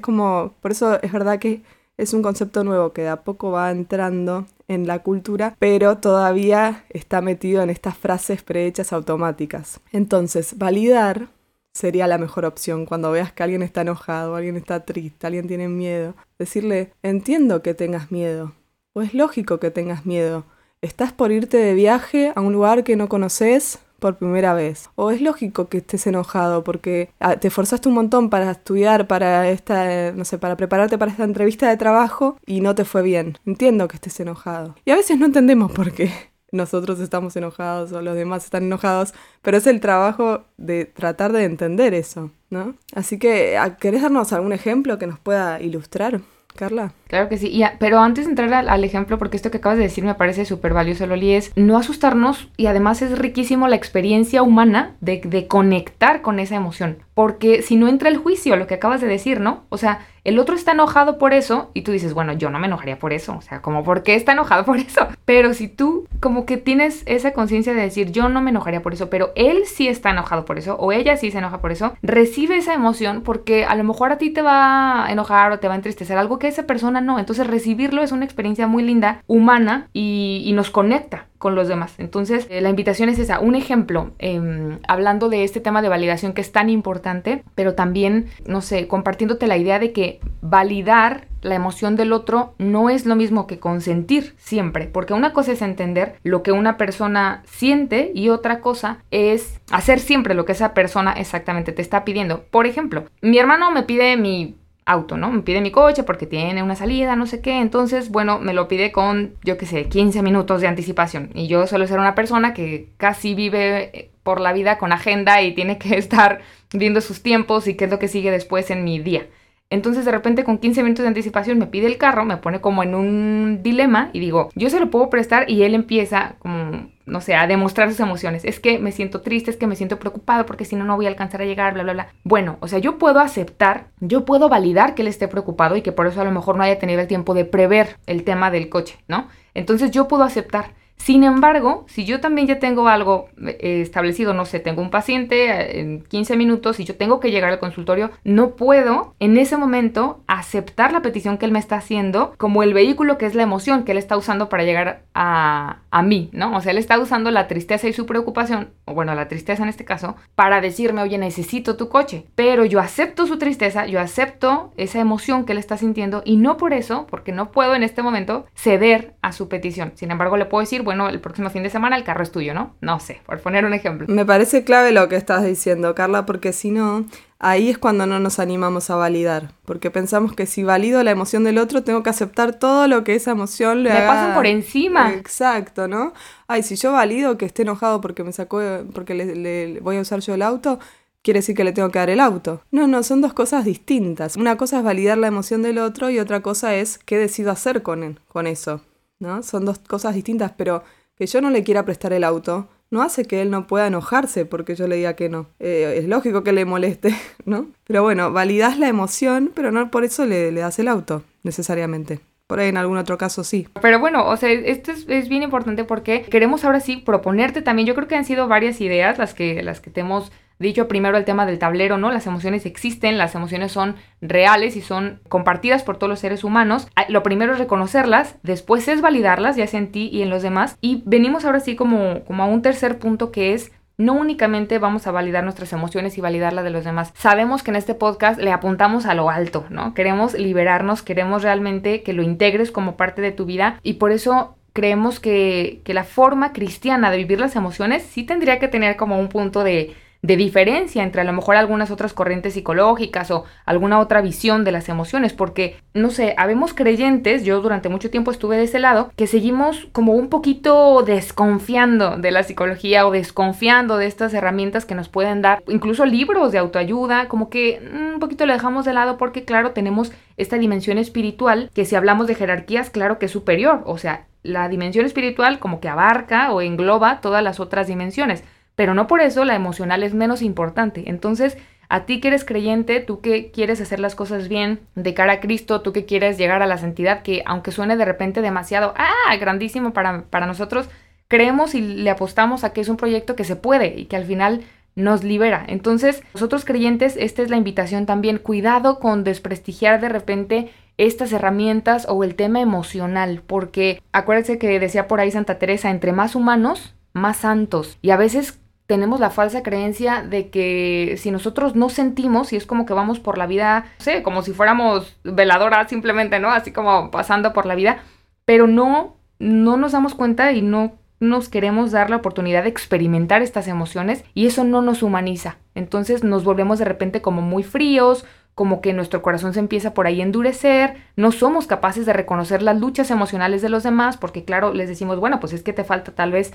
como, 0.00 0.54
por 0.62 0.70
eso 0.70 0.98
es 1.02 1.12
verdad 1.12 1.38
que 1.38 1.62
es 1.98 2.14
un 2.14 2.22
concepto 2.22 2.64
nuevo 2.64 2.94
que 2.94 3.02
de 3.02 3.10
a 3.10 3.24
poco 3.24 3.50
va 3.50 3.70
entrando 3.70 4.46
en 4.68 4.86
la 4.86 5.00
cultura, 5.00 5.56
pero 5.58 5.98
todavía 5.98 6.86
está 6.88 7.20
metido 7.20 7.62
en 7.62 7.68
estas 7.68 7.94
frases 7.94 8.42
prehechas 8.42 8.94
automáticas. 8.94 9.80
Entonces, 9.92 10.56
validar 10.56 11.28
sería 11.74 12.06
la 12.06 12.16
mejor 12.16 12.46
opción 12.46 12.86
cuando 12.86 13.10
veas 13.10 13.30
que 13.30 13.42
alguien 13.42 13.62
está 13.62 13.82
enojado, 13.82 14.36
alguien 14.36 14.56
está 14.56 14.86
triste, 14.86 15.26
alguien 15.26 15.46
tiene 15.46 15.68
miedo. 15.68 16.14
Decirle, 16.38 16.94
entiendo 17.02 17.60
que 17.60 17.74
tengas 17.74 18.10
miedo, 18.10 18.54
o 18.94 19.02
es 19.02 19.12
lógico 19.12 19.60
que 19.60 19.70
tengas 19.70 20.06
miedo. 20.06 20.44
Estás 20.80 21.12
por 21.12 21.32
irte 21.32 21.58
de 21.58 21.74
viaje 21.74 22.32
a 22.34 22.40
un 22.40 22.54
lugar 22.54 22.82
que 22.82 22.96
no 22.96 23.10
conoces, 23.10 23.78
por 24.00 24.16
primera 24.16 24.54
vez. 24.54 24.90
O 24.96 25.10
es 25.10 25.20
lógico 25.20 25.68
que 25.68 25.78
estés 25.78 26.06
enojado 26.06 26.64
porque 26.64 27.10
ah, 27.20 27.36
te 27.36 27.48
esforzaste 27.48 27.88
un 27.88 27.94
montón 27.94 28.30
para 28.30 28.50
estudiar, 28.50 29.06
para 29.06 29.48
esta, 29.48 30.12
no 30.12 30.24
sé, 30.24 30.38
para 30.38 30.56
prepararte 30.56 30.98
para 30.98 31.12
esta 31.12 31.24
entrevista 31.24 31.68
de 31.68 31.76
trabajo 31.76 32.36
y 32.46 32.60
no 32.60 32.74
te 32.74 32.84
fue 32.84 33.02
bien. 33.02 33.38
Entiendo 33.46 33.86
que 33.86 33.96
estés 33.96 34.18
enojado. 34.20 34.74
Y 34.84 34.90
a 34.90 34.96
veces 34.96 35.18
no 35.18 35.26
entendemos 35.26 35.70
por 35.70 35.92
qué 35.92 36.10
nosotros 36.52 36.98
estamos 37.00 37.36
enojados 37.36 37.92
o 37.92 38.02
los 38.02 38.16
demás 38.16 38.44
están 38.44 38.64
enojados, 38.64 39.14
pero 39.42 39.56
es 39.56 39.66
el 39.66 39.80
trabajo 39.80 40.44
de 40.56 40.84
tratar 40.84 41.32
de 41.32 41.44
entender 41.44 41.94
eso, 41.94 42.30
¿no? 42.50 42.74
Así 42.94 43.18
que, 43.18 43.56
ah, 43.56 43.76
¿querés 43.76 44.02
darnos 44.02 44.32
algún 44.32 44.52
ejemplo 44.52 44.98
que 44.98 45.06
nos 45.06 45.18
pueda 45.18 45.60
ilustrar? 45.60 46.20
Carla. 46.56 46.92
Claro 47.08 47.28
que 47.28 47.38
sí, 47.38 47.62
pero 47.78 48.00
antes 48.00 48.24
de 48.26 48.30
entrar 48.30 48.52
al, 48.52 48.84
ejemplo, 48.84 49.18
porque 49.18 49.36
esto 49.36 49.50
que 49.50 49.58
acabas 49.58 49.78
de 49.78 49.84
decir 49.84 50.04
me 50.04 50.14
parece 50.14 50.44
súper 50.44 50.74
valioso, 50.74 51.06
Loli, 51.06 51.32
es 51.32 51.52
no 51.56 51.76
asustarnos 51.76 52.48
y 52.56 52.66
además 52.66 53.02
es 53.02 53.18
riquísimo 53.18 53.68
la 53.68 53.76
experiencia 53.76 54.42
humana 54.42 54.96
de, 55.00 55.20
de 55.24 55.46
conectar 55.46 56.22
con 56.22 56.38
esa 56.38 56.56
emoción, 56.56 56.98
porque 57.20 57.60
si 57.60 57.76
no 57.76 57.86
entra 57.86 58.08
el 58.08 58.16
juicio, 58.16 58.56
lo 58.56 58.66
que 58.66 58.72
acabas 58.72 59.02
de 59.02 59.06
decir, 59.06 59.40
¿no? 59.40 59.64
O 59.68 59.76
sea, 59.76 60.06
el 60.24 60.38
otro 60.38 60.54
está 60.54 60.72
enojado 60.72 61.18
por 61.18 61.34
eso 61.34 61.70
y 61.74 61.82
tú 61.82 61.92
dices, 61.92 62.14
bueno, 62.14 62.32
yo 62.32 62.48
no 62.48 62.58
me 62.58 62.66
enojaría 62.66 62.98
por 62.98 63.12
eso, 63.12 63.36
o 63.36 63.42
sea, 63.42 63.60
como, 63.60 63.84
¿por 63.84 64.02
qué 64.02 64.14
está 64.14 64.32
enojado 64.32 64.64
por 64.64 64.78
eso? 64.78 65.06
Pero 65.26 65.52
si 65.52 65.68
tú 65.68 66.08
como 66.18 66.46
que 66.46 66.56
tienes 66.56 67.02
esa 67.04 67.34
conciencia 67.34 67.74
de 67.74 67.82
decir, 67.82 68.10
yo 68.10 68.30
no 68.30 68.40
me 68.40 68.48
enojaría 68.48 68.80
por 68.80 68.94
eso, 68.94 69.10
pero 69.10 69.32
él 69.34 69.64
sí 69.66 69.86
está 69.86 70.08
enojado 70.08 70.46
por 70.46 70.56
eso, 70.56 70.76
o 70.76 70.92
ella 70.92 71.18
sí 71.18 71.30
se 71.30 71.36
enoja 71.36 71.60
por 71.60 71.72
eso, 71.72 71.92
recibe 72.00 72.56
esa 72.56 72.72
emoción 72.72 73.20
porque 73.20 73.66
a 73.66 73.74
lo 73.74 73.84
mejor 73.84 74.12
a 74.12 74.16
ti 74.16 74.30
te 74.30 74.40
va 74.40 75.04
a 75.04 75.12
enojar 75.12 75.52
o 75.52 75.58
te 75.58 75.68
va 75.68 75.74
a 75.74 75.76
entristecer 75.76 76.16
algo 76.16 76.38
que 76.38 76.48
esa 76.48 76.66
persona 76.66 77.02
no. 77.02 77.18
Entonces 77.18 77.46
recibirlo 77.46 78.02
es 78.02 78.12
una 78.12 78.24
experiencia 78.24 78.66
muy 78.66 78.82
linda, 78.82 79.22
humana 79.26 79.88
y, 79.92 80.42
y 80.46 80.52
nos 80.54 80.70
conecta 80.70 81.26
con 81.40 81.54
los 81.54 81.68
demás. 81.68 81.94
Entonces, 81.96 82.46
eh, 82.50 82.60
la 82.60 82.68
invitación 82.68 83.08
es 83.08 83.18
esa. 83.18 83.40
Un 83.40 83.54
ejemplo, 83.54 84.10
em, 84.18 84.78
hablando 84.86 85.30
de 85.30 85.42
este 85.42 85.58
tema 85.58 85.80
de 85.80 85.88
validación 85.88 86.34
que 86.34 86.42
es 86.42 86.52
tan 86.52 86.68
importante, 86.68 87.42
pero 87.54 87.74
también, 87.74 88.26
no 88.44 88.60
sé, 88.60 88.86
compartiéndote 88.86 89.46
la 89.46 89.56
idea 89.56 89.78
de 89.78 89.92
que 89.92 90.20
validar 90.42 91.28
la 91.40 91.54
emoción 91.54 91.96
del 91.96 92.12
otro 92.12 92.52
no 92.58 92.90
es 92.90 93.06
lo 93.06 93.16
mismo 93.16 93.46
que 93.46 93.58
consentir 93.58 94.34
siempre, 94.36 94.86
porque 94.86 95.14
una 95.14 95.32
cosa 95.32 95.52
es 95.52 95.62
entender 95.62 96.16
lo 96.24 96.42
que 96.42 96.52
una 96.52 96.76
persona 96.76 97.42
siente 97.46 98.12
y 98.14 98.28
otra 98.28 98.60
cosa 98.60 98.98
es 99.10 99.62
hacer 99.70 99.98
siempre 99.98 100.34
lo 100.34 100.44
que 100.44 100.52
esa 100.52 100.74
persona 100.74 101.12
exactamente 101.12 101.72
te 101.72 101.80
está 101.80 102.04
pidiendo. 102.04 102.42
Por 102.50 102.66
ejemplo, 102.66 103.06
mi 103.22 103.38
hermano 103.38 103.70
me 103.70 103.84
pide 103.84 104.18
mi 104.18 104.59
auto, 104.86 105.16
¿no? 105.16 105.30
Me 105.30 105.42
pide 105.42 105.60
mi 105.60 105.70
coche 105.70 106.02
porque 106.02 106.26
tiene 106.26 106.62
una 106.62 106.76
salida, 106.76 107.16
no 107.16 107.26
sé 107.26 107.40
qué. 107.40 107.60
Entonces, 107.60 108.10
bueno, 108.10 108.38
me 108.38 108.54
lo 108.54 108.68
pide 108.68 108.92
con, 108.92 109.34
yo 109.44 109.56
qué 109.56 109.66
sé, 109.66 109.88
15 109.88 110.22
minutos 110.22 110.60
de 110.60 110.68
anticipación. 110.68 111.30
Y 111.34 111.46
yo 111.48 111.66
suelo 111.66 111.86
ser 111.86 111.98
una 111.98 112.14
persona 112.14 112.54
que 112.54 112.88
casi 112.96 113.34
vive 113.34 113.90
eh, 113.96 114.10
por 114.22 114.40
la 114.40 114.52
vida 114.52 114.78
con 114.78 114.92
agenda 114.92 115.42
y 115.42 115.54
tiene 115.54 115.78
que 115.78 115.96
estar 115.98 116.40
viendo 116.72 117.00
sus 117.00 117.22
tiempos 117.22 117.68
y 117.68 117.74
qué 117.74 117.84
es 117.84 117.90
lo 117.90 117.98
que 117.98 118.08
sigue 118.08 118.30
después 118.30 118.70
en 118.70 118.84
mi 118.84 118.98
día. 118.98 119.26
Entonces 119.70 120.04
de 120.04 120.10
repente 120.10 120.42
con 120.42 120.58
15 120.58 120.82
minutos 120.82 121.04
de 121.04 121.08
anticipación 121.08 121.58
me 121.58 121.66
pide 121.66 121.86
el 121.86 121.96
carro, 121.96 122.24
me 122.24 122.36
pone 122.36 122.60
como 122.60 122.82
en 122.82 122.96
un 122.96 123.60
dilema 123.62 124.10
y 124.12 124.18
digo, 124.18 124.50
yo 124.56 124.68
se 124.68 124.80
lo 124.80 124.90
puedo 124.90 125.08
prestar 125.10 125.48
y 125.48 125.62
él 125.62 125.76
empieza 125.76 126.34
como, 126.40 126.88
no 127.06 127.20
sé, 127.20 127.36
a 127.36 127.46
demostrar 127.46 127.88
sus 127.88 128.00
emociones. 128.00 128.44
Es 128.44 128.58
que 128.58 128.80
me 128.80 128.90
siento 128.90 129.20
triste, 129.20 129.52
es 129.52 129.56
que 129.56 129.68
me 129.68 129.76
siento 129.76 130.00
preocupado 130.00 130.44
porque 130.44 130.64
si 130.64 130.74
no, 130.74 130.84
no 130.84 130.96
voy 130.96 131.06
a 131.06 131.08
alcanzar 131.08 131.42
a 131.42 131.44
llegar, 131.44 131.74
bla, 131.74 131.84
bla, 131.84 131.92
bla. 131.92 132.08
Bueno, 132.24 132.56
o 132.60 132.66
sea, 132.66 132.80
yo 132.80 132.98
puedo 132.98 133.20
aceptar, 133.20 133.86
yo 134.00 134.24
puedo 134.24 134.48
validar 134.48 134.96
que 134.96 135.02
él 135.02 135.08
esté 135.08 135.28
preocupado 135.28 135.76
y 135.76 135.82
que 135.82 135.92
por 135.92 136.08
eso 136.08 136.20
a 136.20 136.24
lo 136.24 136.32
mejor 136.32 136.56
no 136.56 136.64
haya 136.64 136.80
tenido 136.80 137.00
el 137.00 137.06
tiempo 137.06 137.32
de 137.32 137.44
prever 137.44 137.96
el 138.06 138.24
tema 138.24 138.50
del 138.50 138.68
coche, 138.70 138.98
¿no? 139.06 139.28
Entonces 139.54 139.92
yo 139.92 140.08
puedo 140.08 140.24
aceptar 140.24 140.79
Sin 141.00 141.24
embargo, 141.24 141.86
si 141.88 142.04
yo 142.04 142.20
también 142.20 142.46
ya 142.46 142.58
tengo 142.58 142.86
algo 142.86 143.30
eh, 143.42 143.80
establecido, 143.80 144.34
no 144.34 144.44
sé, 144.44 144.60
tengo 144.60 144.82
un 144.82 144.90
paciente 144.90 145.50
eh, 145.50 145.80
en 145.80 146.02
15 146.02 146.36
minutos 146.36 146.78
y 146.78 146.84
yo 146.84 146.94
tengo 146.96 147.20
que 147.20 147.30
llegar 147.30 147.50
al 147.50 147.58
consultorio, 147.58 148.10
no 148.22 148.50
puedo 148.50 149.14
en 149.18 149.38
ese 149.38 149.56
momento 149.56 150.22
aceptar 150.26 150.92
la 150.92 151.00
petición 151.00 151.38
que 151.38 151.46
él 151.46 151.52
me 151.52 151.58
está 151.58 151.76
haciendo 151.76 152.34
como 152.36 152.62
el 152.62 152.74
vehículo 152.74 153.16
que 153.16 153.24
es 153.24 153.34
la 153.34 153.42
emoción 153.42 153.84
que 153.84 153.92
él 153.92 153.98
está 153.98 154.18
usando 154.18 154.50
para 154.50 154.64
llegar 154.64 155.04
a, 155.14 155.78
a 155.90 156.02
mí, 156.02 156.28
¿no? 156.34 156.54
O 156.54 156.60
sea, 156.60 156.72
él 156.72 156.78
está 156.78 156.98
usando 156.98 157.30
la 157.30 157.48
tristeza 157.48 157.88
y 157.88 157.94
su 157.94 158.04
preocupación, 158.04 158.74
o 158.84 158.92
bueno, 158.92 159.14
la 159.14 159.26
tristeza 159.26 159.62
en 159.62 159.70
este 159.70 159.86
caso, 159.86 160.16
para 160.34 160.60
decirme, 160.60 161.00
oye, 161.00 161.16
necesito 161.16 161.76
tu 161.76 161.88
coche. 161.88 162.26
Pero 162.34 162.66
yo 162.66 162.78
acepto 162.78 163.26
su 163.26 163.38
tristeza, 163.38 163.86
yo 163.86 164.00
acepto 164.00 164.74
esa 164.76 165.00
emoción 165.00 165.46
que 165.46 165.52
él 165.52 165.58
está 165.58 165.78
sintiendo 165.78 166.20
y 166.26 166.36
no 166.36 166.58
por 166.58 166.74
eso, 166.74 167.06
porque 167.08 167.32
no 167.32 167.52
puedo 167.52 167.74
en 167.74 167.84
este 167.84 168.02
momento 168.02 168.44
ceder 168.54 169.14
a 169.22 169.32
su 169.32 169.48
petición. 169.48 169.92
Sin 169.94 170.10
embargo, 170.10 170.36
le 170.36 170.44
puedo 170.44 170.60
decir, 170.60 170.82
bueno, 170.90 171.08
el 171.08 171.20
próximo 171.20 171.50
fin 171.50 171.62
de 171.62 171.70
semana 171.70 171.96
el 171.96 172.02
carro 172.02 172.24
es 172.24 172.32
tuyo, 172.32 172.52
¿no? 172.52 172.74
No 172.80 172.98
sé, 172.98 173.20
por 173.24 173.38
poner 173.38 173.64
un 173.64 173.72
ejemplo. 173.74 174.08
Me 174.08 174.26
parece 174.26 174.64
clave 174.64 174.90
lo 174.90 175.08
que 175.08 175.14
estás 175.14 175.44
diciendo, 175.44 175.94
Carla, 175.94 176.26
porque 176.26 176.52
si 176.52 176.72
no, 176.72 177.04
ahí 177.38 177.70
es 177.70 177.78
cuando 177.78 178.06
no 178.06 178.18
nos 178.18 178.40
animamos 178.40 178.90
a 178.90 178.96
validar, 178.96 179.52
porque 179.66 179.92
pensamos 179.92 180.34
que 180.34 180.46
si 180.46 180.64
valido 180.64 181.00
la 181.04 181.12
emoción 181.12 181.44
del 181.44 181.58
otro, 181.58 181.84
tengo 181.84 182.02
que 182.02 182.10
aceptar 182.10 182.58
todo 182.58 182.88
lo 182.88 183.04
que 183.04 183.14
esa 183.14 183.30
emoción 183.30 183.84
le 183.84 183.92
Me 183.92 184.00
pasan 184.00 184.34
por 184.34 184.46
encima. 184.46 185.12
Exacto, 185.12 185.86
¿no? 185.86 186.12
Ay, 186.48 186.64
si 186.64 186.74
yo 186.74 186.90
valido 186.90 187.38
que 187.38 187.46
esté 187.46 187.62
enojado 187.62 188.00
porque 188.00 188.24
me 188.24 188.32
sacó, 188.32 188.60
porque 188.92 189.14
le, 189.14 189.78
voy 189.78 189.96
a 189.96 190.00
usar 190.00 190.18
yo 190.18 190.34
el 190.34 190.42
auto, 190.42 190.80
quiere 191.22 191.38
decir 191.38 191.54
que 191.54 191.62
le 191.62 191.70
tengo 191.70 191.90
que 191.90 192.00
dar 192.00 192.10
el 192.10 192.18
auto. 192.18 192.62
No, 192.72 192.88
no, 192.88 193.04
son 193.04 193.20
dos 193.20 193.32
cosas 193.32 193.64
distintas. 193.64 194.34
Una 194.34 194.56
cosa 194.56 194.78
es 194.78 194.82
validar 194.82 195.18
la 195.18 195.28
emoción 195.28 195.62
del 195.62 195.78
otro 195.78 196.10
y 196.10 196.18
otra 196.18 196.40
cosa 196.40 196.74
es 196.74 196.98
qué 196.98 197.16
decido 197.16 197.52
hacer 197.52 197.84
con, 197.84 198.18
con 198.26 198.48
eso. 198.48 198.80
¿No? 199.20 199.42
Son 199.42 199.64
dos 199.64 199.78
cosas 199.78 200.14
distintas, 200.14 200.52
pero 200.56 200.82
que 201.16 201.26
yo 201.26 201.40
no 201.40 201.50
le 201.50 201.62
quiera 201.62 201.84
prestar 201.84 202.12
el 202.12 202.24
auto 202.24 202.68
no 202.90 203.02
hace 203.02 203.24
que 203.24 203.40
él 203.40 203.50
no 203.50 203.66
pueda 203.66 203.86
enojarse 203.86 204.44
porque 204.44 204.74
yo 204.74 204.88
le 204.88 204.96
diga 204.96 205.14
que 205.14 205.28
no. 205.28 205.46
Eh, 205.60 205.94
es 205.98 206.08
lógico 206.08 206.42
que 206.42 206.52
le 206.52 206.64
moleste, 206.64 207.14
¿no? 207.44 207.68
Pero 207.84 208.02
bueno, 208.02 208.32
validas 208.32 208.78
la 208.78 208.88
emoción, 208.88 209.52
pero 209.54 209.70
no 209.70 209.90
por 209.90 210.04
eso 210.04 210.26
le, 210.26 210.50
le 210.52 210.60
das 210.60 210.78
el 210.78 210.88
auto, 210.88 211.22
necesariamente. 211.42 212.20
Por 212.46 212.58
ahí 212.58 212.68
en 212.68 212.76
algún 212.76 212.96
otro 212.96 213.16
caso 213.16 213.44
sí. 213.44 213.68
Pero 213.80 214.00
bueno, 214.00 214.26
o 214.26 214.36
sea, 214.36 214.50
esto 214.50 214.90
es, 214.90 215.28
bien 215.28 215.44
importante 215.44 215.84
porque 215.84 216.22
queremos 216.22 216.64
ahora 216.64 216.80
sí 216.80 216.96
proponerte 216.96 217.62
también. 217.62 217.86
Yo 217.86 217.94
creo 217.94 218.08
que 218.08 218.16
han 218.16 218.24
sido 218.24 218.48
varias 218.48 218.80
ideas 218.80 219.18
las 219.18 219.34
que, 219.34 219.62
las 219.62 219.80
que 219.80 219.90
te 219.90 220.00
hemos 220.00 220.32
dicho 220.66 220.88
primero 220.88 221.16
el 221.16 221.24
tema 221.24 221.46
del 221.46 221.58
tablero, 221.58 221.98
¿no? 221.98 222.10
Las 222.12 222.26
emociones 222.26 222.66
existen, 222.66 223.18
las 223.18 223.34
emociones 223.34 223.72
son 223.72 223.96
reales 224.20 224.76
y 224.76 224.82
son 224.82 225.20
compartidas 225.28 225.82
por 225.82 225.96
todos 225.96 226.10
los 226.10 226.20
seres 226.20 226.44
humanos. 226.44 226.88
Ah, 226.96 227.06
lo 227.08 227.22
primero 227.22 227.52
es 227.52 227.58
reconocerlas, 227.58 228.36
después 228.42 228.86
es 228.88 229.00
validarlas, 229.00 229.56
ya 229.56 229.66
sea 229.66 229.80
en 229.80 229.90
ti 229.90 230.10
y 230.12 230.22
en 230.22 230.30
los 230.30 230.42
demás. 230.42 230.76
Y 230.80 231.02
venimos 231.06 231.44
ahora 231.44 231.60
sí 231.60 231.76
como, 231.76 232.24
como 232.24 232.42
a 232.42 232.46
un 232.46 232.62
tercer 232.62 232.98
punto 232.98 233.32
que 233.32 233.54
es 233.54 233.72
no 234.00 234.14
únicamente 234.14 234.78
vamos 234.78 235.06
a 235.06 235.10
validar 235.10 235.44
nuestras 235.44 235.74
emociones 235.74 236.16
y 236.16 236.22
validar 236.22 236.54
las 236.54 236.64
de 236.64 236.70
los 236.70 236.84
demás. 236.84 237.12
Sabemos 237.14 237.62
que 237.62 237.70
en 237.70 237.76
este 237.76 237.94
podcast 237.94 238.40
le 238.40 238.50
apuntamos 238.50 239.04
a 239.04 239.14
lo 239.14 239.28
alto, 239.28 239.66
¿no? 239.68 239.92
Queremos 239.92 240.32
liberarnos, 240.32 241.02
queremos 241.02 241.42
realmente 241.42 242.02
que 242.02 242.14
lo 242.14 242.22
integres 242.22 242.70
como 242.70 242.96
parte 242.96 243.20
de 243.20 243.30
tu 243.30 243.44
vida 243.44 243.78
y 243.82 243.94
por 243.94 244.10
eso 244.10 244.56
creemos 244.72 245.20
que, 245.20 245.82
que 245.84 245.92
la 245.92 246.04
forma 246.04 246.52
cristiana 246.52 247.10
de 247.10 247.18
vivir 247.18 247.40
las 247.40 247.56
emociones 247.56 248.02
sí 248.02 248.24
tendría 248.24 248.58
que 248.58 248.68
tener 248.68 248.96
como 248.96 249.18
un 249.18 249.28
punto 249.28 249.64
de 249.64 249.94
de 250.22 250.36
diferencia 250.36 251.02
entre 251.02 251.22
a 251.22 251.24
lo 251.24 251.32
mejor 251.32 251.56
algunas 251.56 251.90
otras 251.90 252.12
corrientes 252.12 252.54
psicológicas 252.54 253.30
o 253.30 253.44
alguna 253.64 253.98
otra 253.98 254.20
visión 254.20 254.64
de 254.64 254.72
las 254.72 254.88
emociones, 254.88 255.32
porque, 255.32 255.76
no 255.94 256.10
sé, 256.10 256.34
habemos 256.36 256.74
creyentes, 256.74 257.44
yo 257.44 257.60
durante 257.60 257.88
mucho 257.88 258.10
tiempo 258.10 258.30
estuve 258.30 258.56
de 258.56 258.64
ese 258.64 258.80
lado, 258.80 259.10
que 259.16 259.26
seguimos 259.26 259.88
como 259.92 260.12
un 260.12 260.28
poquito 260.28 261.02
desconfiando 261.02 262.18
de 262.18 262.30
la 262.30 262.42
psicología 262.42 263.06
o 263.06 263.10
desconfiando 263.10 263.96
de 263.96 264.06
estas 264.06 264.34
herramientas 264.34 264.84
que 264.84 264.94
nos 264.94 265.08
pueden 265.08 265.40
dar, 265.40 265.62
incluso 265.68 266.04
libros 266.04 266.52
de 266.52 266.58
autoayuda, 266.58 267.28
como 267.28 267.48
que 267.48 267.80
mm, 267.80 268.14
un 268.14 268.20
poquito 268.20 268.44
lo 268.44 268.52
dejamos 268.52 268.84
de 268.84 268.92
lado 268.92 269.16
porque, 269.16 269.44
claro, 269.44 269.70
tenemos 269.70 270.12
esta 270.36 270.58
dimensión 270.58 270.98
espiritual 270.98 271.70
que 271.74 271.84
si 271.84 271.96
hablamos 271.96 272.26
de 272.26 272.34
jerarquías, 272.34 272.90
claro 272.90 273.18
que 273.18 273.26
es 273.26 273.32
superior, 273.32 273.82
o 273.86 273.96
sea, 273.96 274.26
la 274.42 274.68
dimensión 274.68 275.04
espiritual 275.04 275.58
como 275.58 275.80
que 275.80 275.88
abarca 275.88 276.52
o 276.52 276.62
engloba 276.62 277.20
todas 277.20 277.42
las 277.42 277.60
otras 277.60 277.86
dimensiones 277.86 278.42
pero 278.80 278.94
no 278.94 279.06
por 279.06 279.20
eso 279.20 279.44
la 279.44 279.56
emocional 279.56 280.02
es 280.02 280.14
menos 280.14 280.40
importante. 280.40 281.10
Entonces, 281.10 281.58
a 281.90 282.06
ti 282.06 282.18
que 282.18 282.28
eres 282.28 282.46
creyente, 282.46 283.00
tú 283.00 283.20
que 283.20 283.50
quieres 283.50 283.78
hacer 283.82 284.00
las 284.00 284.14
cosas 284.14 284.48
bien 284.48 284.80
de 284.94 285.12
cara 285.12 285.34
a 285.34 285.40
Cristo, 285.40 285.82
tú 285.82 285.92
que 285.92 286.06
quieres 286.06 286.38
llegar 286.38 286.62
a 286.62 286.66
la 286.66 286.78
santidad, 286.78 287.20
que 287.20 287.42
aunque 287.44 287.72
suene 287.72 287.98
de 287.98 288.06
repente 288.06 288.40
demasiado, 288.40 288.94
ah, 288.96 289.36
grandísimo 289.36 289.92
para, 289.92 290.22
para 290.30 290.46
nosotros, 290.46 290.88
creemos 291.28 291.74
y 291.74 291.82
le 291.82 292.08
apostamos 292.08 292.64
a 292.64 292.72
que 292.72 292.80
es 292.80 292.88
un 292.88 292.96
proyecto 292.96 293.36
que 293.36 293.44
se 293.44 293.54
puede 293.54 294.00
y 294.00 294.06
que 294.06 294.16
al 294.16 294.24
final 294.24 294.62
nos 294.94 295.24
libera. 295.24 295.62
Entonces, 295.68 296.22
nosotros 296.32 296.64
creyentes, 296.64 297.18
esta 297.18 297.42
es 297.42 297.50
la 297.50 297.58
invitación 297.58 298.06
también, 298.06 298.38
cuidado 298.38 298.98
con 298.98 299.24
desprestigiar 299.24 300.00
de 300.00 300.08
repente 300.08 300.70
estas 300.96 301.34
herramientas 301.34 302.06
o 302.08 302.24
el 302.24 302.34
tema 302.34 302.62
emocional, 302.62 303.42
porque 303.46 304.02
acuérdense 304.12 304.56
que 304.56 304.80
decía 304.80 305.06
por 305.06 305.20
ahí 305.20 305.30
Santa 305.30 305.58
Teresa, 305.58 305.90
entre 305.90 306.12
más 306.12 306.34
humanos, 306.34 306.94
más 307.12 307.38
santos. 307.38 307.98
Y 308.02 308.10
a 308.10 308.16
veces 308.16 308.59
tenemos 308.90 309.20
la 309.20 309.30
falsa 309.30 309.62
creencia 309.62 310.24
de 310.28 310.50
que 310.50 311.14
si 311.16 311.30
nosotros 311.30 311.76
no 311.76 311.90
sentimos 311.90 312.52
y 312.52 312.56
es 312.56 312.66
como 312.66 312.86
que 312.86 312.92
vamos 312.92 313.20
por 313.20 313.38
la 313.38 313.46
vida, 313.46 313.84
no 314.00 314.04
sé, 314.04 314.24
como 314.24 314.42
si 314.42 314.52
fuéramos 314.52 315.16
veladoras 315.22 315.88
simplemente, 315.88 316.40
¿no? 316.40 316.50
Así 316.50 316.72
como 316.72 317.12
pasando 317.12 317.52
por 317.52 317.66
la 317.66 317.76
vida, 317.76 318.02
pero 318.44 318.66
no, 318.66 319.16
no 319.38 319.76
nos 319.76 319.92
damos 319.92 320.16
cuenta 320.16 320.50
y 320.50 320.60
no 320.60 320.98
nos 321.20 321.48
queremos 321.48 321.92
dar 321.92 322.10
la 322.10 322.16
oportunidad 322.16 322.64
de 322.64 322.70
experimentar 322.70 323.42
estas 323.42 323.68
emociones 323.68 324.24
y 324.34 324.48
eso 324.48 324.64
no 324.64 324.82
nos 324.82 325.04
humaniza. 325.04 325.58
Entonces 325.76 326.24
nos 326.24 326.42
volvemos 326.42 326.80
de 326.80 326.86
repente 326.86 327.22
como 327.22 327.42
muy 327.42 327.62
fríos, 327.62 328.24
como 328.56 328.80
que 328.80 328.92
nuestro 328.92 329.22
corazón 329.22 329.54
se 329.54 329.60
empieza 329.60 329.94
por 329.94 330.08
ahí 330.08 330.20
a 330.20 330.24
endurecer, 330.24 330.96
no 331.14 331.30
somos 331.30 331.68
capaces 331.68 332.06
de 332.06 332.12
reconocer 332.12 332.60
las 332.60 332.80
luchas 332.80 333.12
emocionales 333.12 333.62
de 333.62 333.68
los 333.68 333.84
demás 333.84 334.16
porque 334.16 334.44
claro, 334.44 334.74
les 334.74 334.88
decimos, 334.88 335.20
bueno, 335.20 335.38
pues 335.38 335.52
es 335.52 335.62
que 335.62 335.72
te 335.72 335.84
falta 335.84 336.10
tal 336.10 336.32
vez 336.32 336.52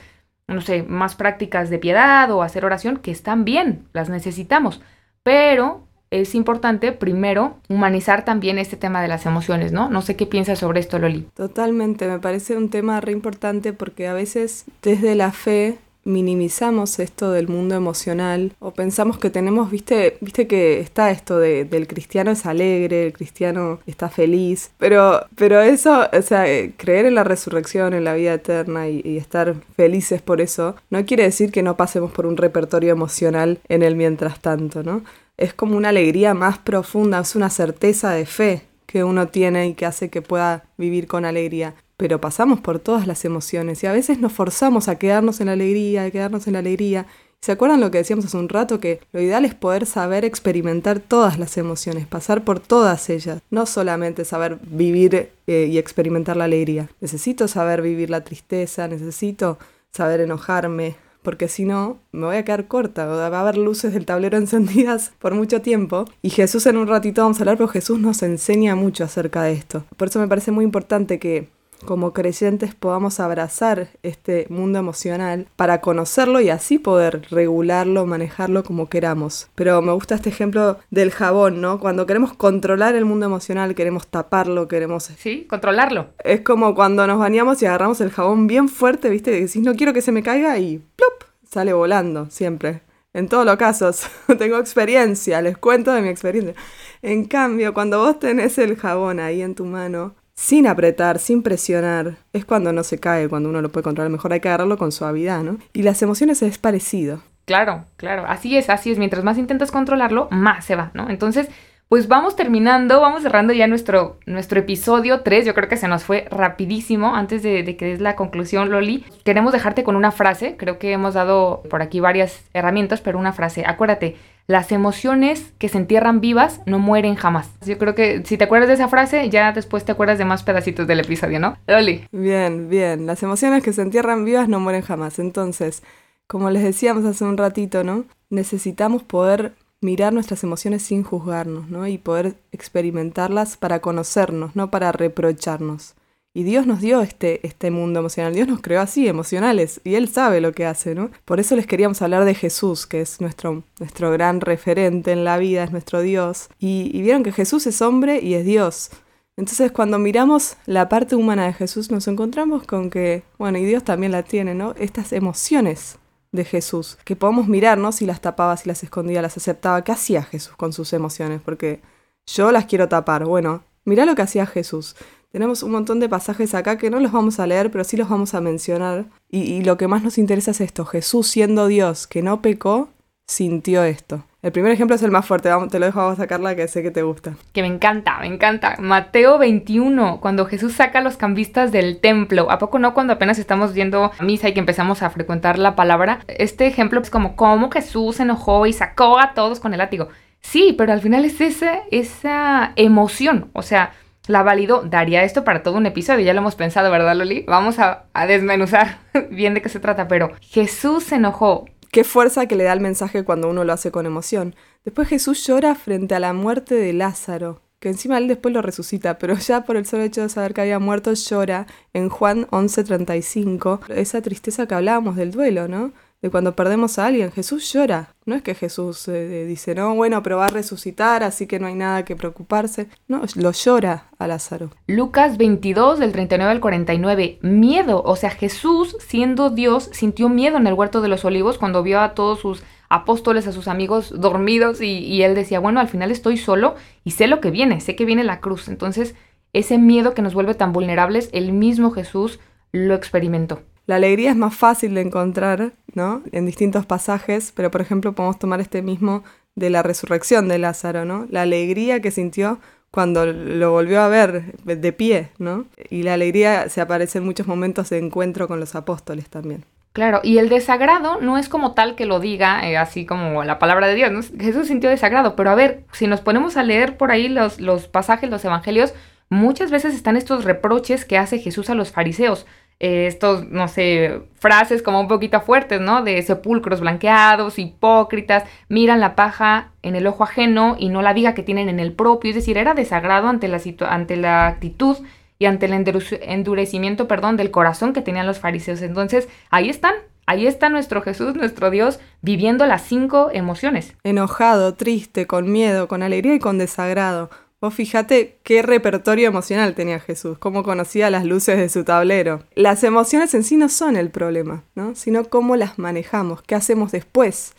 no 0.48 0.62
sé, 0.62 0.84
más 0.84 1.16
prácticas 1.16 1.70
de 1.70 1.80
piedad 1.80 2.30
o 2.32 2.44
hacer 2.44 2.66
oración, 2.66 2.98
que 2.98 3.12
están 3.12 3.46
bien, 3.46 3.88
las 3.94 4.10
necesitamos, 4.10 4.82
pero 5.24 5.88
es 6.12 6.36
importante 6.36 6.92
primero 6.92 7.58
humanizar 7.68 8.26
también 8.26 8.58
este 8.58 8.78
tema 8.78 9.02
de 9.02 9.08
las 9.08 9.26
emociones, 9.26 9.72
¿no? 9.72 9.90
No 9.90 10.02
sé 10.02 10.16
qué 10.16 10.26
piensas 10.26 10.60
sobre 10.60 10.80
esto, 10.80 11.00
Loli. 11.00 11.28
Totalmente, 11.34 12.08
me 12.08 12.20
parece 12.20 12.56
un 12.58 12.70
tema 12.70 13.02
re 13.02 13.12
importante 13.12 13.74
porque 13.74 14.08
a 14.08 14.14
veces 14.14 14.66
desde 14.82 15.16
la 15.16 15.32
fe 15.32 15.78
minimizamos 16.06 17.00
esto 17.00 17.32
del 17.32 17.48
mundo 17.48 17.76
emocional 17.76 18.54
o 18.60 18.72
pensamos 18.72 19.18
que 19.18 19.32
tenemos, 19.32 19.70
viste, 19.72 20.18
viste 20.22 20.48
que 20.48 20.80
está 20.80 21.12
esto 21.12 21.39
de, 21.39 21.65
del 21.65 21.88
cristiano 21.88 22.32
es 22.32 22.46
alegre, 22.46 23.08
el 23.08 23.13
cristiano 23.13 23.80
está 23.88 24.10
feliz, 24.10 24.72
pero, 24.78 25.26
pero 25.36 25.62
eso, 25.62 26.08
o 26.12 26.22
sea, 26.22 26.48
eh, 26.48 26.74
creer 26.78 27.08
en 27.08 27.15
la 27.15 27.24
resurrección, 27.24 27.94
en 27.94 28.04
la 28.04 28.13
vida 28.13 28.36
eterna 28.36 28.88
y, 28.88 29.02
y 29.04 29.18
estar 29.18 29.56
felices 29.76 30.22
por 30.22 30.41
eso, 30.41 30.76
no 30.91 31.06
quiere 31.06 31.24
decir 31.24 31.52
que 31.52 31.63
no 31.63 31.76
pasemos 31.76 32.12
por 32.12 32.28
un 32.28 32.38
repertorio 32.38 32.91
emocional 32.91 33.60
en 33.68 33.82
el 33.82 33.96
mientras 33.96 34.39
tanto, 34.39 34.84
¿no? 34.84 35.04
Es 35.38 35.54
como 35.54 35.76
una 35.76 35.89
alegría 35.89 36.34
más 36.34 36.60
profunda, 36.60 37.20
es 37.20 37.36
una 37.36 37.50
certeza 37.50 38.12
de 38.12 38.26
fe 38.26 38.62
que 38.86 39.04
uno 39.04 39.28
tiene 39.28 39.68
y 39.68 39.74
que 39.74 39.86
hace 39.86 40.10
que 40.10 40.22
pueda 40.22 40.63
vivir 40.78 41.08
con 41.08 41.26
alegría 41.26 41.76
pero 41.98 42.20
pasamos 42.20 42.60
por 42.60 42.80
todas 42.80 43.08
las 43.08 43.26
emociones 43.26 43.84
y 43.84 43.88
a 43.88 43.92
veces 43.92 44.20
nos 44.20 44.34
forzamos 44.34 44.88
a 44.88 44.98
quedarnos 44.98 45.40
en 45.40 45.48
la 45.48 45.54
alegría, 45.54 46.04
a 46.04 46.12
quedarnos 46.12 46.48
en 46.48 46.54
la 46.54 46.60
alegría. 46.60 47.06
¿Se 47.42 47.52
acuerdan 47.52 47.80
lo 47.80 47.92
que 47.92 48.00
decíamos 48.00 48.26
hace 48.26 48.38
un 48.38 48.50
rato? 48.50 48.80
Que 48.80 49.02
lo 49.14 49.22
ideal 49.22 49.46
es 49.46 49.54
poder 49.54 49.86
saber 49.86 50.26
experimentar 50.26 51.00
todas 51.00 51.38
las 51.38 51.58
emociones, 51.58 52.08
pasar 52.08 52.44
por 52.44 52.60
todas 52.60 53.10
ellas, 53.10 53.42
no 53.52 53.66
solamente 53.66 54.26
saber 54.26 54.58
vivir 54.64 55.30
eh, 55.46 55.68
y 55.70 55.78
experimentar 55.78 56.38
la 56.38 56.46
alegría. 56.46 56.90
Necesito 57.02 57.48
saber 57.48 57.82
vivir 57.82 58.10
la 58.10 58.24
tristeza, 58.24 58.88
necesito 58.88 59.60
saber 59.92 60.22
enojarme, 60.22 60.96
porque 61.22 61.48
si 61.48 61.66
no 61.66 62.00
me 62.12 62.26
voy 62.26 62.38
a 62.38 62.46
quedar 62.46 62.68
corta, 62.68 63.06
va 63.06 63.28
a 63.28 63.42
haber 63.42 63.58
luces 63.58 63.94
del 63.94 64.06
tablero 64.06 64.38
encendidas 64.40 65.12
por 65.20 65.36
mucho 65.36 65.62
tiempo. 65.62 66.06
Y 66.22 66.30
Jesús 66.30 66.66
en 66.66 66.78
un 66.78 66.88
ratito 66.88 67.22
vamos 67.22 67.38
a 67.38 67.42
hablar, 67.42 67.58
pero 67.58 67.68
Jesús 67.68 68.00
nos 68.00 68.24
enseña 68.24 68.76
mucho 68.76 69.04
acerca 69.04 69.44
de 69.44 69.54
esto. 69.54 69.84
Por 69.98 70.08
eso 70.08 70.20
me 70.20 70.28
parece 70.28 70.52
muy 70.52 70.64
importante 70.64 71.20
que 71.20 71.50
como 71.86 72.14
creyentes 72.14 72.76
podamos 72.76 73.20
abrazar 73.20 73.90
este 74.04 74.48
mundo 74.50 74.80
emocional 74.80 75.48
para 75.56 75.82
conocerlo 75.82 76.40
y 76.40 76.50
así 76.50 76.80
poder 76.80 77.28
regularlo, 77.30 78.06
manejarlo 78.06 78.64
como 78.64 78.90
queramos. 78.90 79.50
Pero 79.56 79.82
me 79.82 79.92
gusta 79.92 80.16
este 80.16 80.30
ejemplo 80.30 80.80
del 80.90 81.12
jabón, 81.12 81.62
¿no? 81.62 81.80
Cuando 81.80 82.06
queremos 82.06 82.34
controlar 82.34 82.96
el 82.96 83.06
mundo 83.06 83.26
emocional, 83.26 83.76
queremos 83.76 84.08
taparlo, 84.08 84.68
queremos... 84.68 85.04
Sí, 85.04 85.46
controlarlo. 85.50 86.08
Es 86.24 86.42
como 86.42 86.76
cuando 86.76 87.06
nos 87.08 87.20
bañamos 87.20 87.62
y 87.62 87.66
agarramos 87.66 88.02
el 88.02 88.12
jabón 88.12 88.48
bien 88.48 88.70
fuerte, 88.70 89.10
¿viste? 89.10 89.32
Que 89.32 89.42
decís, 89.42 89.62
no 89.62 89.76
quiero 89.76 89.94
que 89.94 90.02
se 90.02 90.12
me 90.12 90.24
caiga 90.24 90.58
y 90.58 90.80
¡plup! 90.96 91.26
sale 91.50 91.74
volando 91.74 92.30
siempre. 92.30 92.82
En 93.14 93.30
todos 93.30 93.46
los 93.46 93.56
casos, 93.56 94.08
tengo 94.38 94.58
experiencia, 94.58 95.42
les 95.42 95.58
cuento 95.58 95.94
de 95.94 96.02
mi 96.02 96.10
experiencia. 96.10 96.54
En 97.02 97.26
cambio, 97.26 97.74
cuando 97.74 98.00
vos 98.00 98.20
tenés 98.20 98.58
el 98.58 98.76
jabón 98.76 99.22
ahí 99.22 99.42
en 99.42 99.56
tu 99.56 99.64
mano, 99.64 100.16
sin 100.36 100.67
apretar, 100.67 101.17
sin 101.19 101.41
presionar. 101.41 102.17
Es 102.34 102.45
cuando 102.45 102.71
no 102.74 102.84
se 102.84 103.00
cae, 103.00 103.30
cuando 103.30 103.50
uno 103.50 103.62
lo 103.62 103.71
puede 103.71 103.84
controlar 103.84 104.12
mejor, 104.12 104.34
hay 104.34 104.41
que 104.41 104.50
agarrarlo 104.50 104.78
con 104.78 104.91
suavidad, 104.91 105.41
¿no? 105.41 105.58
Y 105.74 105.84
las 105.84 106.02
emociones 106.02 106.41
es 106.41 106.58
parecido. 106.58 107.21
Claro, 107.45 107.86
claro, 107.98 108.26
así 108.28 108.58
es, 108.58 108.69
así 108.69 108.91
es. 108.91 108.98
Mientras 108.98 109.24
más 109.24 109.38
intentas 109.38 109.71
controlarlo, 109.71 110.28
más 110.32 110.65
se 110.65 110.76
va, 110.76 110.91
¿no? 110.93 111.10
Entonces, 111.10 111.48
pues 111.88 112.08
vamos 112.08 112.36
terminando, 112.36 113.00
vamos 113.00 113.21
cerrando 113.21 113.54
ya 113.54 113.67
nuestro, 113.67 114.19
nuestro 114.26 114.60
episodio 114.60 115.21
3. 115.21 115.45
Yo 115.45 115.54
creo 115.54 115.69
que 115.69 115.78
se 115.78 115.88
nos 115.88 116.04
fue 116.04 116.28
rapidísimo. 116.32 117.15
Antes 117.15 117.43
de, 117.43 117.62
de 117.62 117.78
que 117.78 117.86
des 117.86 118.02
la 118.02 118.15
conclusión, 118.15 118.71
Loli, 118.71 119.06
queremos 119.24 119.54
dejarte 119.54 119.84
con 119.84 119.95
una 119.95 120.12
frase. 120.12 120.58
Creo 120.58 120.80
que 120.80 120.91
hemos 120.91 121.13
dado 121.13 121.62
por 121.69 121.84
aquí 121.84 122.00
varias 122.00 122.43
herramientas, 122.54 123.02
pero 123.02 123.19
una 123.19 123.34
frase. 123.34 123.63
Acuérdate, 123.67 124.15
las 124.48 124.72
emociones 124.72 125.54
que 125.58 125.70
se 125.70 125.78
entierran 125.78 126.22
vivas 126.22 126.62
no 126.66 126.78
mueren 126.80 127.16
jamás. 127.16 127.50
Yo 127.66 127.78
creo 127.78 127.96
que 127.96 128.24
si 128.26 128.38
te 128.38 128.44
acuerdas 128.44 128.68
de 128.68 128.76
esa 128.76 128.88
frase, 128.88 129.30
ya 129.30 129.52
después 129.52 129.86
te 129.86 129.92
acuerdas 129.92 130.18
de 130.18 130.26
más 130.26 130.44
pedacitos 130.44 130.86
del 130.88 131.00
episodio, 131.00 131.40
¿no? 131.40 131.58
Loli. 131.68 132.08
Bien, 132.12 132.70
bien. 132.70 133.08
Las 133.08 133.24
emociones 133.24 133.64
que 133.64 133.74
se 133.74 133.82
entierran 133.82 134.24
vivas 134.24 134.48
no 134.48 134.60
mueren 134.60 134.84
jamás. 134.84 135.18
Entonces, 135.20 135.82
como 136.28 136.50
les 136.50 136.64
decíamos 136.64 137.06
hace 137.06 137.24
un 137.24 137.38
ratito, 137.38 137.84
¿no? 137.84 138.06
Necesitamos 138.30 139.04
poder 139.04 139.54
mirar 139.82 140.14
nuestras 140.14 140.44
emociones 140.44 140.84
sin 140.84 141.04
juzgarnos, 141.04 141.70
¿no? 141.70 141.88
Y 141.88 141.98
poder 141.98 142.36
experimentarlas 142.52 143.58
para 143.58 143.80
conocernos, 143.80 144.56
no 144.56 144.70
para 144.70 144.92
reprocharnos. 144.92 145.96
Y 146.36 146.43
Dios 146.43 146.67
nos 146.67 146.82
dio 146.82 147.02
este, 147.02 147.45
este 147.48 147.71
mundo 147.71 148.02
emocional, 148.02 148.34
Dios 148.34 148.50
nos 148.50 148.62
creó 148.62 148.82
así, 148.82 149.08
emocionales, 149.08 149.80
y 149.86 149.95
Él 149.95 150.10
sabe 150.10 150.41
lo 150.41 150.52
que 150.52 150.65
hace, 150.65 150.93
¿no? 150.93 151.10
Por 151.24 151.39
eso 151.39 151.56
les 151.56 151.65
queríamos 151.65 152.02
hablar 152.02 152.26
de 152.26 152.36
Jesús, 152.36 152.86
que 152.86 153.00
es 153.00 153.21
nuestro, 153.21 153.63
nuestro 153.80 154.12
gran 154.12 154.41
referente 154.41 155.13
en 155.13 155.24
la 155.24 155.38
vida, 155.38 155.63
es 155.63 155.71
nuestro 155.71 156.02
Dios. 156.02 156.50
Y, 156.60 156.91
y 156.93 157.02
vieron 157.02 157.24
que 157.24 157.32
Jesús 157.32 157.65
es 157.67 157.82
hombre 157.82 158.19
y 158.21 158.34
es 158.34 158.45
Dios. 158.45 158.91
Entonces 159.38 159.71
cuando 159.71 159.98
miramos 159.98 160.58
la 160.65 160.89
parte 160.89 161.15
humana 161.15 161.45
de 161.45 161.54
Jesús 161.54 161.89
nos 161.89 162.08
encontramos 162.08 162.67
con 162.67 162.89
que, 162.89 163.24
bueno, 163.38 163.58
y 163.58 163.65
Dios 163.65 163.84
también 163.84 164.12
la 164.12 164.24
tiene, 164.24 164.56
¿no? 164.56 164.76
Estas 164.78 165.13
emociones 165.13 166.00
de 166.32 166.45
Jesús, 166.45 166.98
que 167.06 167.15
podemos 167.15 167.48
mirarnos 167.48 167.95
si 167.95 168.06
las 168.06 168.21
tapaba, 168.21 168.58
si 168.58 168.67
las 168.67 168.84
escondía, 168.84 169.21
las 169.21 169.38
aceptaba. 169.38 169.84
¿Qué 169.84 169.91
hacía 169.91 170.24
Jesús 170.24 170.56
con 170.56 170.74
sus 170.74 170.93
emociones? 170.93 171.41
Porque 171.43 171.82
yo 172.28 172.52
las 172.52 172.65
quiero 172.65 172.88
tapar. 172.88 173.26
Bueno, 173.26 173.63
mirá 173.86 174.06
lo 174.06 174.15
que 174.15 174.21
hacía 174.21 174.45
Jesús. 174.45 174.95
Tenemos 175.36 175.63
un 175.63 175.74
montón 175.74 176.00
de 176.00 176.08
pasajes 176.08 176.56
acá 176.56 176.78
que 176.78 176.89
no 176.89 177.02
los 177.02 177.12
vamos 177.12 177.41
a 177.41 177.45
leer, 177.45 177.69
pero 177.69 177.84
sí 177.84 177.98
los 177.98 178.08
vamos 178.08 178.34
a 178.34 178.39
mencionar. 178.39 179.04
Y, 179.30 179.63
lo 179.63 179.76
que 179.76 179.89
más 179.89 180.02
nos 180.02 180.17
interesa 180.17 180.52
es 180.52 180.62
esto. 180.62 180.86
Jesús 180.86 181.28
siendo 181.28 181.67
Dios, 181.67 182.08
que 182.08 182.21
no 182.21 182.41
pecó, 182.41 182.88
sintió 183.28 183.84
esto. 183.84 184.24
El 184.41 184.54
primer 184.54 184.71
ejemplo 184.71 184.95
es 184.95 185.04
el 185.04 185.12
más 185.12 185.26
fuerte, 185.26 185.50
te 185.69 185.80
lo 185.80 185.88
dejo 185.88 186.00
a 186.00 186.15
sacarla 186.15 186.56
que 186.56 186.69
sé 186.69 186.84
que 186.84 186.89
te 186.89 187.02
gusta. 187.02 187.34
Que 187.52 187.63
me 187.63 187.67
encanta, 187.67 188.17
me 188.21 188.28
encanta. 188.28 188.78
Mateo 188.80 189.38
21, 189.38 190.21
cuando 190.21 190.45
Jesús 190.45 190.71
saca 190.71 191.00
a 191.00 191.02
los 191.02 191.17
cambistas 191.17 191.74
del 191.74 192.00
templo. 192.00 192.50
¿A 192.50 192.58
poco 192.58 192.80
no 192.80 192.93
cuando 192.93 193.12
apenas 193.12 193.38
estamos 193.38 193.74
viendo 193.74 194.13
misa 194.21 194.48
y 194.48 194.54
que 194.54 194.62
empezamos 194.62 195.02
a 195.02 195.10
frecuentar 195.10 195.60
la 195.60 195.76
palabra? 195.76 196.21
Este 196.30 196.65
ejemplo 196.65 197.02
es 197.02 197.10
como 197.10 197.36
cómo 197.36 197.69
Jesús 197.71 198.15
se 198.15 198.24
enojó 198.24 198.67
y 198.67 198.71
sacó 198.71 199.19
a 199.19 199.34
todos 199.34 199.60
con 199.60 199.74
el 199.74 199.80
látigo. 199.80 200.08
Sí, 200.39 200.74
pero 200.78 200.93
al 200.93 201.02
final 201.02 201.26
es 201.26 201.41
esa, 201.41 201.80
esa 201.91 202.71
emoción, 202.78 203.50
o 203.52 203.63
sea, 203.63 203.91
la 204.28 204.44
validó. 204.44 204.84
Daría 204.84 205.24
esto 205.24 205.44
para 205.44 205.64
todo 205.64 205.78
un 205.78 205.86
episodio, 205.86 206.26
ya 206.26 206.34
lo 206.34 206.42
hemos 206.42 206.56
pensado, 206.56 206.92
¿verdad, 206.92 207.16
Loli? 207.16 207.44
Vamos 207.48 207.80
a, 207.80 208.06
a 208.14 208.26
desmenuzar 208.26 209.00
bien 209.32 209.54
de 209.54 209.62
qué 209.62 209.70
se 209.70 209.80
trata, 209.80 210.08
pero 210.08 210.32
Jesús 210.42 211.04
se 211.04 211.16
enojó, 211.16 211.66
Qué 211.96 212.04
fuerza 212.04 212.46
que 212.46 212.58
le 212.58 212.66
da 212.66 212.74
el 212.74 212.82
mensaje 212.82 213.24
cuando 213.24 213.50
uno 213.50 213.64
lo 213.64 213.72
hace 213.72 213.90
con 213.90 214.06
emoción. 214.06 214.54
Después 214.84 215.08
Jesús 215.08 215.48
llora 215.48 215.76
frente 215.76 216.14
a 216.14 216.20
la 216.20 216.34
muerte 216.34 216.76
de 216.76 216.92
Lázaro, 216.92 217.62
que 217.80 217.88
encima 217.88 218.18
él 218.18 218.28
después 218.28 218.54
lo 218.54 218.62
resucita, 218.62 219.18
pero 219.18 219.36
ya 219.40 219.64
por 219.64 219.78
el 219.78 219.86
solo 219.86 220.04
hecho 220.04 220.22
de 220.22 220.28
saber 220.28 220.54
que 220.54 220.60
había 220.60 220.78
muerto 220.78 221.14
llora 221.14 221.68
en 221.94 222.10
Juan 222.10 222.48
11:35, 222.48 223.80
esa 223.96 224.22
tristeza 224.22 224.68
que 224.68 224.76
hablábamos 224.76 225.16
del 225.16 225.32
duelo, 225.32 225.70
¿no? 225.70 225.94
De 226.26 226.32
cuando 226.32 226.56
perdemos 226.56 226.98
a 226.98 227.06
alguien. 227.06 227.32
Jesús 227.32 227.72
llora. 227.72 228.16
No 228.26 228.34
es 228.34 228.42
que 228.42 228.56
Jesús 228.56 229.08
eh, 229.08 229.46
dice, 229.46 229.76
no, 229.76 229.94
bueno, 229.94 230.24
pero 230.24 230.38
va 230.38 230.48
a 230.48 230.50
resucitar, 230.50 231.24
así 231.24 231.46
que 231.46 231.60
no 231.60 231.68
hay 231.68 231.76
nada 231.76 232.04
que 232.04 232.16
preocuparse. 232.16 232.88
No, 233.08 233.22
lo 233.36 233.52
llora 233.52 234.06
a 234.18 234.26
Lázaro. 234.26 234.72
Lucas 234.88 235.38
22, 235.38 236.00
del 236.00 236.12
39 236.14 236.52
al 236.52 236.60
49. 236.60 237.38
Miedo. 237.44 238.02
O 238.04 238.16
sea, 238.16 238.32
Jesús, 238.32 238.98
siendo 239.08 239.52
Dios, 239.52 239.90
sintió 239.94 240.28
miedo 240.28 240.58
en 240.58 240.66
el 240.66 240.74
huerto 240.74 241.02
de 241.02 241.10
los 241.10 241.24
olivos 241.26 241.60
cuando 241.60 241.84
vio 241.84 242.02
a 242.02 242.16
todos 242.16 242.40
sus 242.40 242.64
apóstoles, 242.90 243.46
a 243.46 243.52
sus 243.52 243.68
amigos 243.68 244.12
dormidos 244.20 244.82
y, 244.82 244.98
y 244.98 245.22
él 245.22 245.36
decía, 245.36 245.60
bueno, 245.60 245.80
al 245.80 245.90
final 245.90 246.10
estoy 246.10 246.38
solo 246.38 246.74
y 247.04 247.12
sé 247.12 247.28
lo 247.28 247.40
que 247.40 247.52
viene, 247.52 247.82
sé 247.82 247.96
que 247.96 248.06
viene 248.06 248.24
la 248.24 248.40
cruz. 248.40 248.68
Entonces, 248.68 249.14
ese 249.54 249.78
miedo 249.78 250.16
que 250.16 250.24
nos 250.24 250.34
vuelve 250.34 250.56
tan 250.56 250.74
vulnerables, 250.74 251.30
el 251.34 251.52
mismo 251.52 251.92
Jesús 251.92 252.40
lo 252.72 252.96
experimentó. 252.96 253.62
La 253.88 253.95
alegría 253.95 254.32
es 254.32 254.36
más 254.36 254.56
fácil 254.56 254.95
de 254.95 255.02
encontrar, 255.02 255.74
¿no? 255.93 256.24
En 256.32 256.45
distintos 256.45 256.86
pasajes, 256.86 257.52
pero 257.56 257.69
por 257.71 257.82
ejemplo 257.82 258.13
podemos 258.13 258.39
tomar 258.39 258.60
este 258.60 258.82
mismo 258.82 259.24
de 259.56 259.69
la 259.69 259.84
resurrección 259.84 260.48
de 260.48 260.58
Lázaro, 260.58 261.06
¿no? 261.06 261.28
La 261.30 261.43
alegría 261.43 262.02
que 262.02 262.12
sintió 262.12 262.60
cuando 262.91 263.26
lo 263.26 263.71
volvió 263.71 264.02
a 264.02 264.08
ver 264.08 264.56
de 264.63 264.93
pie, 264.93 265.30
¿no? 265.38 265.65
Y 265.89 266.04
la 266.04 266.13
alegría 266.13 266.69
se 266.69 266.82
aparece 266.82 267.17
en 267.17 267.26
muchos 267.26 267.45
momentos 267.45 267.89
de 267.89 268.00
encuentro 268.00 268.48
con 268.48 268.60
los 268.60 268.74
apóstoles 268.74 269.30
también. 269.30 269.65
Claro, 269.91 270.19
y 270.24 270.39
el 270.39 270.50
desagrado 270.50 271.21
no 271.21 271.38
es 271.38 271.48
como 271.48 271.74
tal 271.74 271.95
que 271.95 272.06
lo 272.06 272.19
diga, 272.19 272.67
eh, 272.67 272.76
así 272.76 273.06
como 273.06 273.45
la 273.45 273.60
palabra 273.60 273.88
de 273.88 273.95
Dios. 273.95 274.32
Jesús 274.38 274.67
sintió 274.67 274.89
desagrado, 274.89 275.38
pero 275.38 275.52
a 275.52 275.56
ver, 275.56 275.86
si 275.93 276.08
nos 276.08 276.19
ponemos 276.21 276.58
a 276.58 276.63
leer 276.63 276.98
por 276.98 277.12
ahí 277.12 277.30
los, 277.30 277.62
los 277.62 277.88
pasajes, 277.88 278.30
los 278.30 278.43
evangelios, 278.43 278.93
muchas 279.30 279.71
veces 279.71 279.95
están 279.95 280.17
estos 280.17 280.43
reproches 280.43 281.06
que 281.06 281.17
hace 281.17 281.39
Jesús 281.39 281.69
a 281.69 281.76
los 281.76 281.91
fariseos. 281.91 282.45
Eh, 282.80 283.08
estos, 283.08 283.48
no 283.48 283.68
sé, 283.68 284.22
frases 284.36 284.82
como 284.84 285.00
un 285.00 285.08
poquito 285.08 285.40
fuertes, 285.40 285.80
¿no? 285.80 286.04
De 286.04 286.22
sepulcros 286.22 286.82
blanqueados, 286.82 287.58
hipócritas, 287.58 288.44
miran 288.68 289.00
la 289.00 289.16
paja 289.16 289.72
en 289.82 289.96
el 289.96 290.08
ojo 290.08 290.24
ajeno 290.24 290.76
y 290.78 290.90
no 290.90 291.02
la 291.02 291.14
viga 291.14 291.34
que 291.34 291.44
tienen 291.44 291.70
en 291.70 291.80
el 291.80 291.94
propio. 291.94 292.30
Es 292.30 292.36
decir, 292.36 292.58
era 292.58 292.74
desagrado 292.74 293.28
ante 293.28 293.48
la, 293.48 293.62
ante 293.90 294.18
la 294.18 294.48
actitud 294.48 294.98
y 295.40 295.46
ante 295.46 295.68
el 295.68 295.74
endurecimiento, 295.74 297.08
perdón, 297.08 297.38
del 297.38 297.52
corazón 297.52 297.94
que 297.94 298.02
tenían 298.02 298.28
los 298.28 298.40
fariseos. 298.40 298.82
Entonces, 298.82 299.30
ahí 299.50 299.70
están, 299.70 299.96
Ahí 300.28 300.48
está 300.48 300.70
nuestro 300.70 301.04
Jesús, 301.04 301.36
nuestro 301.36 301.70
Dios, 301.70 302.00
viviendo 302.22 302.66
las 302.66 302.82
cinco 302.82 303.30
emociones. 303.32 303.94
Enojado, 304.04 304.74
triste, 304.74 305.28
con 305.28 305.52
miedo, 305.52 305.88
con 305.88 306.02
alegría 306.02 306.34
y 306.34 306.40
con 306.40 306.58
desagrado. 306.58 307.30
Vos 307.65 307.73
fíjate 307.73 308.38
qué 308.43 308.62
repertorio 308.62 309.28
emocional 309.28 309.73
tenía 309.73 309.99
Jesús, 309.99 310.38
cómo 310.38 310.62
conocía 310.62 311.10
las 311.10 311.25
luces 311.25 311.58
de 311.58 311.67
su 311.67 311.84
tablero. 311.84 312.43
Las 312.54 312.84
emociones 312.84 313.34
en 313.34 313.43
sí 313.43 313.58
no 313.58 313.69
son 313.69 313.95
el 313.95 314.12
problema, 314.12 314.65
¿no? 314.75 314.93
Sino 314.93 315.25
cómo 315.32 315.56
las 315.56 315.80
manejamos, 315.80 316.43
qué 316.43 316.54
hacemos 316.54 316.91
después 316.91 317.56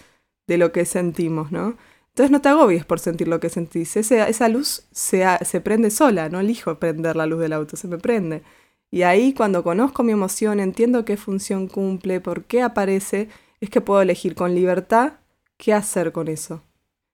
de 0.47 0.59
lo 0.59 0.71
que 0.71 0.85
sentimos, 0.85 1.51
¿no? 1.51 1.77
Entonces 2.11 2.31
no 2.31 2.41
te 2.41 2.51
agobies 2.51 2.85
por 2.85 3.01
sentir 3.01 3.27
lo 3.27 3.41
que 3.41 3.49
sentís. 3.49 3.97
esa 3.97 4.49
luz 4.49 4.87
se, 4.93 5.27
se 5.45 5.61
prende 5.61 5.91
sola, 5.91 6.29
no 6.29 6.39
elijo 6.39 6.79
prender 6.79 7.17
la 7.17 7.27
luz 7.27 7.41
del 7.41 7.53
auto, 7.53 7.77
se 7.77 7.89
me 7.89 7.99
prende. 7.99 8.45
Y 8.93 9.03
ahí 9.03 9.35
cuando 9.35 9.65
conozco 9.65 10.05
mi 10.05 10.13
emoción, 10.13 10.61
entiendo 10.61 11.05
qué 11.05 11.17
función 11.17 11.67
cumple, 11.67 12.21
por 12.21 12.45
qué 12.45 12.63
aparece, 12.63 13.29
es 13.61 13.71
que 13.71 13.81
puedo 13.81 14.01
elegir 14.01 14.37
con 14.37 14.55
libertad 14.55 15.15
qué 15.57 15.73
hacer 15.73 16.13
con 16.13 16.29
eso. 16.29 16.63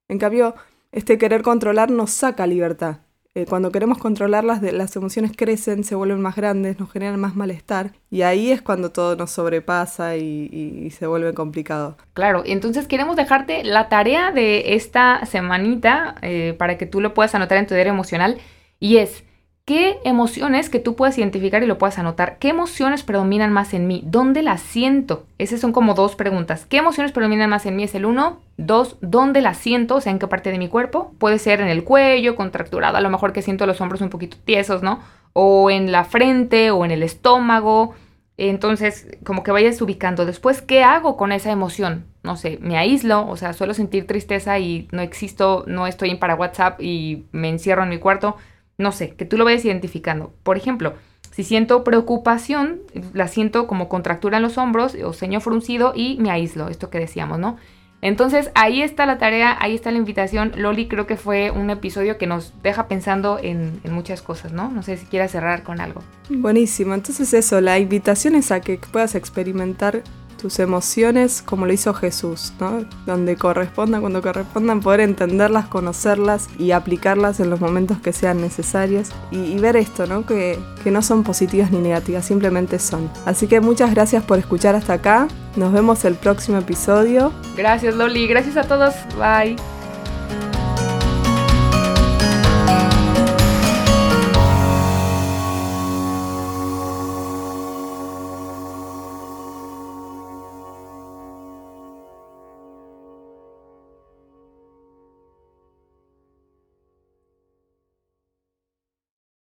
En 0.08 0.18
cambio, 0.18 0.54
este 0.92 1.18
querer 1.18 1.42
controlar 1.42 1.90
nos 1.90 2.10
saca 2.10 2.46
libertad. 2.46 2.98
Eh, 3.34 3.46
cuando 3.48 3.72
queremos 3.72 3.96
controlarlas, 3.96 4.60
las 4.60 4.94
emociones 4.94 5.32
crecen, 5.34 5.84
se 5.84 5.94
vuelven 5.94 6.20
más 6.20 6.36
grandes, 6.36 6.78
nos 6.78 6.92
generan 6.92 7.18
más 7.18 7.34
malestar 7.34 7.92
y 8.10 8.20
ahí 8.22 8.50
es 8.50 8.60
cuando 8.60 8.92
todo 8.92 9.16
nos 9.16 9.30
sobrepasa 9.30 10.16
y, 10.16 10.90
se 10.90 11.06
vuelve 11.06 11.32
complicado. 11.32 11.96
Claro, 12.12 12.42
entonces 12.44 12.86
queremos 12.86 13.16
dejarte 13.16 13.64
la 13.64 13.88
tarea 13.88 14.32
de 14.32 14.74
esta 14.74 15.24
semanita 15.24 16.16
eh, 16.20 16.54
para 16.58 16.76
que 16.76 16.84
tú 16.84 17.00
lo 17.00 17.14
puedas 17.14 17.34
anotar 17.34 17.56
en 17.56 17.66
tu 17.66 17.72
diario 17.72 17.94
emocional 17.94 18.36
y 18.78 18.98
es 18.98 19.24
¿Qué 19.64 20.00
emociones 20.02 20.68
que 20.68 20.80
tú 20.80 20.96
puedas 20.96 21.16
identificar 21.18 21.62
y 21.62 21.66
lo 21.66 21.78
puedas 21.78 21.96
anotar? 21.96 22.38
¿Qué 22.38 22.48
emociones 22.48 23.04
predominan 23.04 23.52
más 23.52 23.74
en 23.74 23.86
mí? 23.86 24.02
¿Dónde 24.04 24.42
las 24.42 24.60
siento? 24.60 25.24
Esas 25.38 25.60
son 25.60 25.70
como 25.70 25.94
dos 25.94 26.16
preguntas. 26.16 26.66
¿Qué 26.66 26.78
emociones 26.78 27.12
predominan 27.12 27.48
más 27.48 27.64
en 27.64 27.76
mí? 27.76 27.84
Es 27.84 27.94
el 27.94 28.04
uno. 28.04 28.40
Dos, 28.56 28.96
¿dónde 29.02 29.40
las 29.40 29.58
siento? 29.58 29.96
O 29.96 30.00
sea, 30.00 30.10
¿en 30.10 30.18
qué 30.18 30.26
parte 30.26 30.50
de 30.50 30.58
mi 30.58 30.66
cuerpo? 30.66 31.14
Puede 31.18 31.38
ser 31.38 31.60
en 31.60 31.68
el 31.68 31.84
cuello, 31.84 32.34
contracturado, 32.34 32.96
a 32.96 33.00
lo 33.00 33.08
mejor 33.08 33.32
que 33.32 33.40
siento 33.40 33.64
los 33.66 33.80
hombros 33.80 34.00
un 34.00 34.10
poquito 34.10 34.36
tiesos, 34.44 34.82
¿no? 34.82 34.98
O 35.32 35.70
en 35.70 35.92
la 35.92 36.02
frente 36.02 36.72
o 36.72 36.84
en 36.84 36.90
el 36.90 37.04
estómago. 37.04 37.94
Entonces, 38.38 39.16
como 39.24 39.44
que 39.44 39.52
vayas 39.52 39.80
ubicando. 39.80 40.26
Después, 40.26 40.60
¿qué 40.60 40.82
hago 40.82 41.16
con 41.16 41.30
esa 41.30 41.52
emoción? 41.52 42.06
No 42.24 42.36
sé, 42.36 42.58
me 42.60 42.78
aíslo, 42.78 43.28
o 43.28 43.36
sea, 43.36 43.52
suelo 43.52 43.74
sentir 43.74 44.08
tristeza 44.08 44.58
y 44.58 44.88
no 44.90 45.02
existo, 45.02 45.62
no 45.68 45.86
estoy 45.86 46.12
para 46.16 46.34
WhatsApp 46.34 46.80
y 46.80 47.26
me 47.30 47.48
encierro 47.48 47.84
en 47.84 47.90
mi 47.90 47.98
cuarto 47.98 48.36
no 48.78 48.92
sé, 48.92 49.10
que 49.10 49.24
tú 49.24 49.36
lo 49.36 49.44
vayas 49.44 49.64
identificando. 49.64 50.32
Por 50.42 50.56
ejemplo, 50.56 50.94
si 51.30 51.44
siento 51.44 51.82
preocupación, 51.82 52.80
la 53.14 53.26
siento 53.26 53.66
como 53.66 53.88
contractura 53.88 54.36
en 54.36 54.42
los 54.42 54.58
hombros 54.58 54.94
o 54.94 55.12
ceño 55.12 55.40
fruncido 55.40 55.92
y 55.94 56.18
me 56.20 56.30
aíslo, 56.30 56.68
esto 56.68 56.90
que 56.90 56.98
decíamos, 56.98 57.38
¿no? 57.38 57.56
Entonces 58.02 58.50
ahí 58.56 58.82
está 58.82 59.06
la 59.06 59.16
tarea, 59.16 59.56
ahí 59.60 59.76
está 59.76 59.92
la 59.92 59.96
invitación. 59.96 60.52
Loli 60.56 60.88
creo 60.88 61.06
que 61.06 61.16
fue 61.16 61.52
un 61.52 61.70
episodio 61.70 62.18
que 62.18 62.26
nos 62.26 62.52
deja 62.60 62.88
pensando 62.88 63.38
en, 63.40 63.80
en 63.84 63.92
muchas 63.92 64.22
cosas, 64.22 64.52
¿no? 64.52 64.70
No 64.70 64.82
sé 64.82 64.96
si 64.96 65.06
quieras 65.06 65.30
cerrar 65.30 65.62
con 65.62 65.80
algo. 65.80 66.02
Buenísimo, 66.28 66.94
entonces 66.94 67.32
eso, 67.32 67.60
la 67.60 67.78
invitación 67.78 68.34
es 68.34 68.50
a 68.50 68.60
que 68.60 68.78
puedas 68.90 69.14
experimentar 69.14 70.02
tus 70.42 70.58
emociones 70.58 71.40
como 71.40 71.66
lo 71.66 71.72
hizo 71.72 71.94
Jesús, 71.94 72.52
¿no? 72.58 72.84
Donde 73.06 73.36
correspondan, 73.36 74.00
cuando 74.00 74.20
correspondan, 74.20 74.80
poder 74.80 74.98
entenderlas, 75.00 75.68
conocerlas 75.68 76.48
y 76.58 76.72
aplicarlas 76.72 77.38
en 77.38 77.48
los 77.48 77.60
momentos 77.60 77.98
que 78.00 78.12
sean 78.12 78.40
necesarios 78.40 79.10
y, 79.30 79.56
ver 79.62 79.76
esto, 79.76 80.08
¿no? 80.08 80.26
Que, 80.26 80.58
que 80.82 80.90
no 80.90 81.00
son 81.00 81.22
positivas 81.22 81.70
ni 81.70 81.78
negativas, 81.78 82.26
simplemente 82.26 82.80
son. 82.80 83.08
Así 83.24 83.46
que 83.46 83.60
muchas 83.60 83.94
gracias 83.94 84.24
por 84.24 84.40
escuchar 84.40 84.74
hasta 84.74 84.94
acá. 84.94 85.28
Nos 85.54 85.72
vemos 85.72 86.04
el 86.04 86.16
próximo 86.16 86.58
episodio. 86.58 87.32
Gracias 87.56 87.94
Loli, 87.94 88.26
gracias 88.26 88.56
a 88.56 88.64
todos. 88.64 88.94
Bye. 89.16 89.81